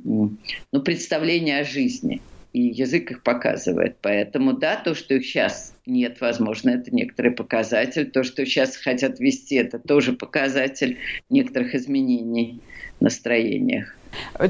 ну, 0.03 0.38
представления 0.84 1.60
о 1.60 1.63
жизни. 1.63 2.21
И 2.53 2.62
язык 2.62 3.10
их 3.10 3.23
показывает. 3.23 3.97
Поэтому 4.01 4.53
да, 4.53 4.75
то, 4.75 4.93
что 4.93 5.15
их 5.15 5.25
сейчас 5.25 5.73
нет, 5.88 6.21
возможно, 6.21 6.69
это 6.69 6.93
некоторый 6.93 7.32
показатель. 7.32 8.12
То, 8.12 8.23
что 8.23 8.45
сейчас 8.45 8.77
хотят 8.77 9.19
вести, 9.19 9.56
это 9.56 9.79
тоже 9.79 10.13
показатель 10.13 10.99
некоторых 11.32 11.73
изменений 11.73 12.62
в 12.99 13.01
настроениях. 13.01 13.97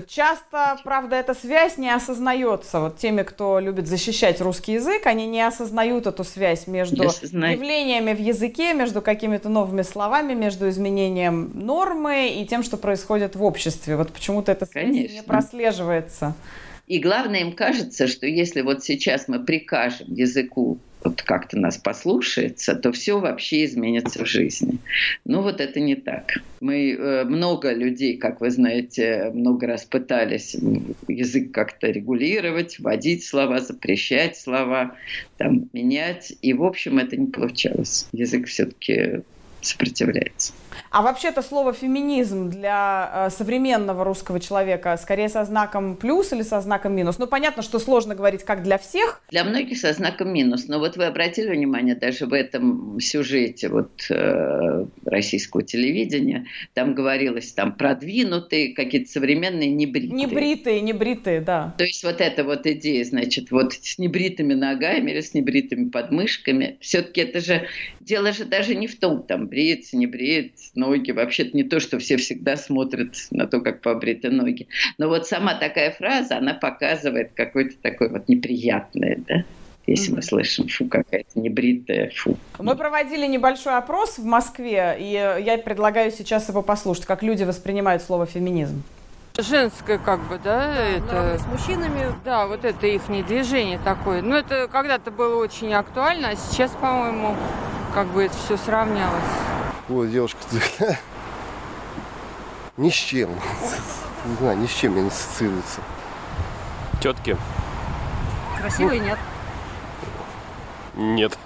Часто, 0.07 0.77
правда, 0.83 1.15
эта 1.15 1.33
связь 1.33 1.77
не 1.77 1.89
осознается. 1.89 2.79
Вот 2.79 2.97
теми, 2.97 3.23
кто 3.23 3.59
любит 3.59 3.87
защищать 3.87 4.41
русский 4.41 4.73
язык, 4.73 5.05
они 5.05 5.25
не 5.27 5.41
осознают 5.41 6.07
эту 6.07 6.23
связь 6.23 6.67
между 6.67 7.03
явлениями 7.03 8.13
в 8.13 8.19
языке, 8.19 8.73
между 8.73 9.01
какими-то 9.01 9.49
новыми 9.49 9.81
словами, 9.81 10.33
между 10.33 10.69
изменением 10.69 11.51
нормы 11.53 12.29
и 12.29 12.45
тем, 12.45 12.63
что 12.63 12.77
происходит 12.77 13.35
в 13.35 13.43
обществе. 13.43 13.95
Вот 13.95 14.11
почему-то 14.11 14.51
эта 14.51 14.65
связь 14.65 14.85
Конечно. 14.85 15.13
не 15.15 15.21
прослеживается. 15.21 16.35
И 16.87 16.99
главное, 16.99 17.41
им 17.41 17.53
кажется, 17.53 18.07
что 18.07 18.27
если 18.27 18.61
вот 18.61 18.83
сейчас 18.83 19.27
мы 19.27 19.39
прикажем 19.43 20.13
языку 20.13 20.79
вот 21.03 21.21
как-то 21.21 21.57
нас 21.57 21.77
послушается, 21.77 22.75
то 22.75 22.91
все 22.91 23.19
вообще 23.19 23.65
изменится 23.65 24.23
в 24.23 24.27
жизни. 24.27 24.79
Ну 25.25 25.41
вот 25.41 25.61
это 25.61 25.79
не 25.79 25.95
так. 25.95 26.39
Мы 26.59 26.93
э, 26.93 27.23
много 27.25 27.73
людей, 27.73 28.17
как 28.17 28.41
вы 28.41 28.51
знаете, 28.51 29.31
много 29.33 29.67
раз 29.67 29.83
пытались 29.83 30.55
язык 31.07 31.51
как-то 31.51 31.87
регулировать, 31.87 32.79
вводить 32.79 33.25
слова, 33.25 33.59
запрещать 33.59 34.37
слова, 34.37 34.95
там, 35.37 35.69
менять. 35.73 36.33
И, 36.41 36.53
в 36.53 36.63
общем, 36.63 36.99
это 36.99 37.17
не 37.17 37.27
получалось. 37.27 38.07
Язык 38.11 38.47
все-таки 38.47 39.21
сопротивляется. 39.61 40.53
А 40.93 41.01
вообще 41.01 41.29
это 41.29 41.41
слово 41.41 41.73
феминизм 41.73 42.51
для 42.51 43.11
э, 43.11 43.29
современного 43.31 44.03
русского 44.03 44.39
человека 44.39 44.95
скорее 45.01 45.27
со 45.27 45.43
знаком 45.43 45.95
плюс 45.95 46.31
или 46.33 46.43
со 46.43 46.61
знаком 46.61 46.95
минус? 46.95 47.17
Ну, 47.17 47.25
понятно, 47.25 47.63
что 47.63 47.79
сложно 47.79 48.13
говорить 48.13 48.43
как 48.43 48.61
для 48.61 48.77
всех. 48.77 49.19
Для 49.31 49.43
многих 49.43 49.79
со 49.79 49.91
знаком 49.93 50.31
минус. 50.31 50.67
Но 50.67 50.77
вот 50.77 50.95
вы 50.95 51.05
обратили 51.05 51.49
внимание, 51.49 51.95
даже 51.95 52.27
в 52.27 52.33
этом 52.33 52.99
сюжете 52.99 53.69
вот 53.69 53.89
э, 54.11 54.85
российского 55.13 55.63
телевидения. 55.63 56.45
Там 56.73 56.93
говорилось 56.93 57.51
там 57.53 57.73
продвинутые, 57.73 58.73
какие-то 58.73 59.09
современные 59.09 59.69
небритые. 59.69 60.11
Небритые, 60.13 60.81
небритые, 60.81 61.41
да. 61.41 61.73
То 61.77 61.85
есть 61.85 62.03
вот 62.03 62.19
эта 62.19 62.43
вот 62.43 62.65
идея, 62.65 63.03
значит, 63.05 63.51
вот 63.51 63.73
с 63.73 63.97
небритыми 63.97 64.53
ногами 64.53 65.11
или 65.11 65.21
с 65.21 65.33
небритыми 65.33 65.89
подмышками, 65.89 66.77
все-таки 66.81 67.21
это 67.21 67.39
же, 67.39 67.67
дело 68.01 68.33
же 68.33 68.45
даже 68.45 68.75
не 68.75 68.87
в 68.87 68.99
том, 68.99 69.23
там, 69.23 69.47
бреется, 69.47 69.95
не 69.95 70.07
бреет, 70.07 70.53
ноги, 70.75 71.11
вообще-то 71.11 71.55
не 71.55 71.63
то, 71.63 71.79
что 71.79 71.99
все 71.99 72.17
всегда 72.17 72.57
смотрят 72.57 73.15
на 73.31 73.47
то, 73.47 73.61
как 73.61 73.81
побриты 73.81 74.29
ноги. 74.29 74.67
Но 74.97 75.07
вот 75.07 75.27
сама 75.27 75.55
такая 75.55 75.91
фраза, 75.91 76.37
она 76.37 76.53
показывает 76.53 77.31
какое-то 77.35 77.75
такое 77.81 78.09
вот 78.09 78.27
неприятное, 78.27 79.19
да, 79.27 79.45
если 79.85 80.13
мы 80.13 80.21
слышим, 80.21 80.67
фу, 80.67 80.85
какая-то 80.87 81.39
небритая, 81.39 82.11
фу. 82.15 82.37
Мы 82.59 82.75
проводили 82.75 83.27
небольшой 83.27 83.77
опрос 83.77 84.17
в 84.17 84.25
Москве, 84.25 84.95
и 84.99 85.11
я 85.11 85.57
предлагаю 85.57 86.11
сейчас 86.11 86.49
его 86.49 86.61
послушать, 86.61 87.05
как 87.05 87.23
люди 87.23 87.43
воспринимают 87.43 88.01
слово 88.01 88.25
феминизм. 88.25 88.83
Женское, 89.37 89.97
как 89.97 90.19
бы, 90.27 90.39
да, 90.43 90.73
да 90.75 90.85
это... 90.85 91.39
с 91.39 91.45
мужчинами. 91.47 92.13
Да, 92.23 92.45
вот 92.45 92.63
это 92.63 92.85
их 92.85 93.01
движение 93.07 93.79
такое. 93.83 94.21
Ну, 94.21 94.35
это 94.35 94.67
когда-то 94.67 95.09
было 95.09 95.41
очень 95.41 95.73
актуально, 95.73 96.29
а 96.29 96.35
сейчас, 96.35 96.69
по-моему, 96.71 97.35
как 97.95 98.07
бы 98.07 98.23
это 98.23 98.35
все 98.45 98.57
сравнялось. 98.57 99.23
Вот 99.87 100.11
девушка 100.11 100.37
ни 102.77 102.89
с 102.89 102.93
чем. 102.93 103.31
Не 104.25 104.35
знаю, 104.37 104.57
ни 104.59 104.67
с 104.67 104.71
чем 104.71 104.95
не 104.95 105.07
ассоциируется. 105.07 105.81
Тетки? 107.01 107.35
Красивые 108.59 108.99
нет. 108.99 109.17
Нет. 110.95 111.37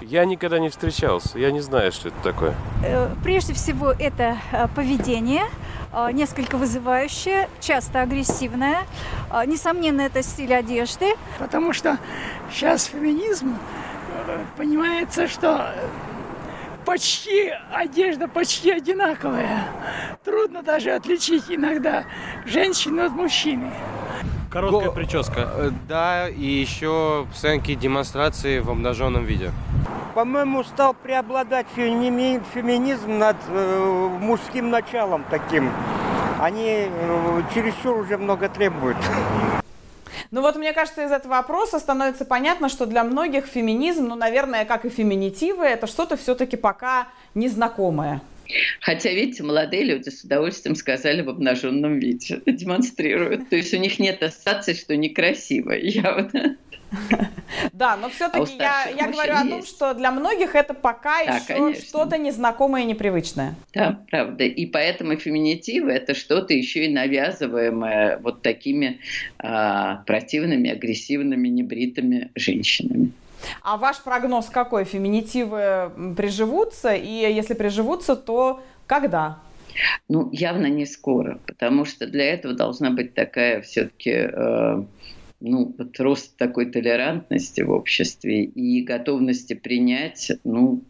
Я 0.00 0.24
никогда 0.24 0.58
не 0.58 0.68
встречался. 0.68 1.38
Я 1.38 1.50
не 1.50 1.60
знаю, 1.60 1.92
что 1.92 2.08
это 2.08 2.16
такое. 2.22 2.54
Э, 2.84 3.08
прежде 3.22 3.54
всего, 3.54 3.90
это 3.90 4.36
э, 4.52 4.68
поведение, 4.74 5.44
э, 5.92 6.12
несколько 6.12 6.56
вызывающее, 6.56 7.48
часто 7.60 8.02
агрессивное. 8.02 8.80
Несомненно, 9.46 10.02
это 10.02 10.22
стиль 10.22 10.54
одежды. 10.54 11.14
Потому 11.38 11.72
что 11.72 11.98
сейчас 12.50 12.84
феминизм 12.84 13.56
понимается, 14.56 15.26
что 15.28 15.72
почти 16.84 17.52
одежда 17.72 18.28
почти 18.28 18.72
одинаковая. 18.72 19.64
Трудно 20.24 20.62
даже 20.62 20.90
отличить 20.90 21.44
иногда 21.48 22.04
женщину 22.44 23.04
от 23.04 23.12
мужчины. 23.12 23.72
Короткая 24.50 24.88
Го... 24.88 24.92
прическа. 24.92 25.48
Э, 25.54 25.70
да, 25.88 26.28
и 26.28 26.44
еще 26.44 27.26
сценки 27.32 27.74
демонстрации 27.74 28.58
в 28.58 28.68
обнаженном 28.68 29.24
виде. 29.24 29.52
По-моему, 30.14 30.64
стал 30.64 30.92
преобладать 30.94 31.66
феми... 31.76 32.42
феминизм 32.52 33.18
над 33.18 33.36
э, 33.48 34.08
мужским 34.20 34.70
началом 34.70 35.24
таким. 35.30 35.70
Они 36.40 36.88
э, 36.88 37.42
чересчур 37.54 37.98
уже 37.98 38.18
много 38.18 38.48
требуют. 38.48 38.96
Ну 40.32 40.42
вот, 40.42 40.56
мне 40.56 40.72
кажется, 40.72 41.04
из 41.04 41.12
этого 41.12 41.32
вопроса 41.32 41.78
становится 41.78 42.24
понятно, 42.24 42.68
что 42.68 42.86
для 42.86 43.04
многих 43.04 43.46
феминизм, 43.46 44.08
ну, 44.08 44.14
наверное, 44.16 44.64
как 44.64 44.84
и 44.84 44.88
феминитивы, 44.88 45.64
это 45.64 45.86
что-то 45.86 46.16
все-таки 46.16 46.56
пока 46.56 47.06
незнакомое. 47.34 48.20
Хотя, 48.80 49.10
видите, 49.12 49.42
молодые 49.42 49.84
люди 49.84 50.08
с 50.08 50.24
удовольствием 50.24 50.74
сказали 50.74 51.22
в 51.22 51.28
обнаженном 51.28 51.98
виде, 51.98 52.40
демонстрируют. 52.46 53.48
То 53.48 53.56
есть 53.56 53.72
у 53.74 53.78
них 53.78 53.98
нет 53.98 54.22
ассоциации, 54.22 54.74
что 54.74 54.96
некрасиво, 54.96 55.72
явно. 55.80 56.56
Да, 57.72 57.96
но 57.96 58.08
все-таки 58.08 58.56
а 58.58 58.88
я, 58.88 59.06
я 59.06 59.10
говорю 59.10 59.34
о 59.34 59.44
том, 59.44 59.64
что 59.64 59.94
для 59.94 60.10
многих 60.10 60.54
это 60.54 60.74
пока 60.74 61.24
да, 61.24 61.36
еще 61.36 61.80
что-то 61.80 62.18
незнакомое 62.18 62.82
и 62.82 62.86
непривычное. 62.86 63.54
Да, 63.74 64.00
правда. 64.10 64.44
И 64.44 64.66
поэтому 64.66 65.16
феминитивы 65.16 65.92
это 65.92 66.14
что-то 66.14 66.54
еще 66.54 66.86
и 66.86 66.88
навязываемое 66.88 68.18
вот 68.18 68.42
такими 68.42 69.00
а, 69.38 70.02
противными, 70.06 70.70
агрессивными, 70.70 71.48
небритыми 71.48 72.30
женщинами. 72.34 73.12
А 73.62 73.76
ваш 73.76 74.02
прогноз 74.02 74.46
какой? 74.46 74.84
Феминитивы 74.84 75.90
приживутся? 76.16 76.94
И 76.94 77.08
если 77.08 77.54
приживутся, 77.54 78.16
то 78.16 78.62
когда? 78.86 79.38
Ну, 80.08 80.28
явно 80.32 80.66
не 80.66 80.86
скоро, 80.86 81.38
потому 81.46 81.84
что 81.84 82.06
для 82.06 82.24
этого 82.32 82.54
должна 82.54 82.90
быть 82.90 83.14
такая 83.14 83.62
все-таки 83.62 84.10
э, 84.10 84.82
ну, 85.40 85.74
вот 85.78 86.00
рост 86.00 86.36
такой 86.36 86.66
толерантности 86.66 87.60
в 87.62 87.70
обществе 87.70 88.44
и 88.44 88.82
готовности 88.82 89.54
принять, 89.54 90.32
ну, 90.44 90.82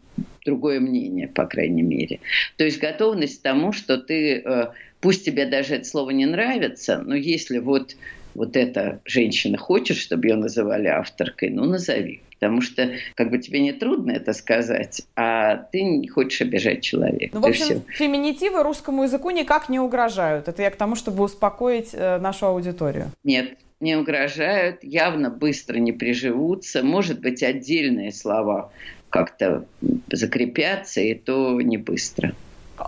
другое 0.45 0.79
мнение, 0.79 1.27
по 1.27 1.45
крайней 1.45 1.83
мере. 1.83 2.19
То 2.57 2.63
есть 2.63 2.79
готовность 2.79 3.39
к 3.39 3.43
тому, 3.43 3.71
что 3.71 3.97
ты, 3.97 4.41
э, 4.43 4.67
пусть 4.99 5.25
тебе 5.25 5.45
даже 5.45 5.75
это 5.75 5.85
слово 5.85 6.09
не 6.11 6.25
нравится, 6.25 7.01
но 7.05 7.15
если 7.15 7.59
вот 7.59 7.95
вот 8.33 8.55
эта 8.55 9.01
женщина 9.03 9.57
хочет, 9.57 9.97
чтобы 9.97 10.27
ее 10.27 10.35
называли 10.35 10.87
авторкой, 10.87 11.49
ну 11.49 11.65
назови. 11.65 12.21
Потому 12.41 12.61
что 12.61 12.89
как 13.13 13.29
бы 13.29 13.37
тебе 13.37 13.59
не 13.59 13.71
трудно 13.71 14.11
это 14.11 14.33
сказать, 14.33 15.03
а 15.15 15.57
ты 15.57 15.83
не 15.83 16.07
хочешь 16.07 16.41
обижать 16.41 16.81
человека. 16.81 17.35
Ну, 17.35 17.41
в 17.41 17.45
общем, 17.45 17.83
феминитивы 17.87 18.63
русскому 18.63 19.03
языку 19.03 19.29
никак 19.29 19.69
не 19.69 19.79
угрожают. 19.79 20.47
Это 20.47 20.63
я 20.63 20.71
к 20.71 20.75
тому, 20.75 20.95
чтобы 20.95 21.23
успокоить 21.23 21.91
э, 21.93 22.17
нашу 22.17 22.47
аудиторию. 22.47 23.11
Нет, 23.23 23.59
не 23.79 23.95
угрожают, 23.95 24.83
явно 24.83 25.29
быстро 25.29 25.77
не 25.77 25.91
приживутся. 25.91 26.81
Может 26.81 27.19
быть, 27.19 27.43
отдельные 27.43 28.11
слова 28.11 28.71
как-то 29.11 29.65
закрепятся, 30.11 30.99
и 31.01 31.13
то 31.13 31.61
не 31.61 31.77
быстро. 31.77 32.33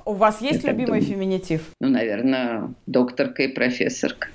У 0.06 0.13
вас 0.13 0.42
есть 0.42 0.63
Я 0.63 0.72
любимый 0.72 1.02
феминитив? 1.02 1.62
Ну, 1.80 1.89
наверное, 1.89 2.74
докторка 2.88 3.44
и 3.44 3.48
профессорка. 3.50 4.30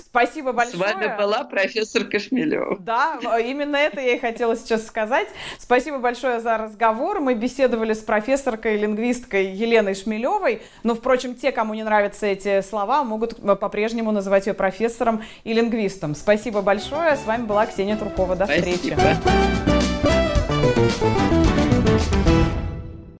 Спасибо 0.00 0.52
большое. 0.52 0.76
С 0.76 0.94
вами 0.94 1.16
была 1.16 1.44
профессор 1.44 2.04
Кашмелева. 2.04 2.78
Да, 2.80 3.18
именно 3.38 3.76
это 3.76 4.00
я 4.00 4.14
и 4.14 4.18
хотела 4.18 4.56
сейчас 4.56 4.86
сказать. 4.86 5.28
Спасибо 5.58 5.98
большое 5.98 6.40
за 6.40 6.56
разговор. 6.58 7.20
Мы 7.20 7.34
беседовали 7.34 7.92
с 7.92 8.00
профессоркой, 8.00 8.76
лингвисткой 8.76 9.46
Еленой 9.46 9.94
Шмелевой. 9.94 10.62
Но, 10.82 10.94
впрочем, 10.94 11.34
те, 11.34 11.52
кому 11.52 11.74
не 11.74 11.82
нравятся 11.82 12.26
эти 12.26 12.60
слова, 12.62 13.04
могут 13.04 13.36
по-прежнему 13.58 14.12
называть 14.12 14.46
ее 14.46 14.54
профессором 14.54 15.22
и 15.44 15.52
лингвистом. 15.52 16.14
Спасибо 16.14 16.62
большое. 16.62 17.16
С 17.16 17.24
вами 17.24 17.44
была 17.44 17.66
Ксения 17.66 17.96
Туркова. 17.96 18.36
До 18.36 18.46
Спасибо. 18.46 18.76
встречи. 18.76 18.94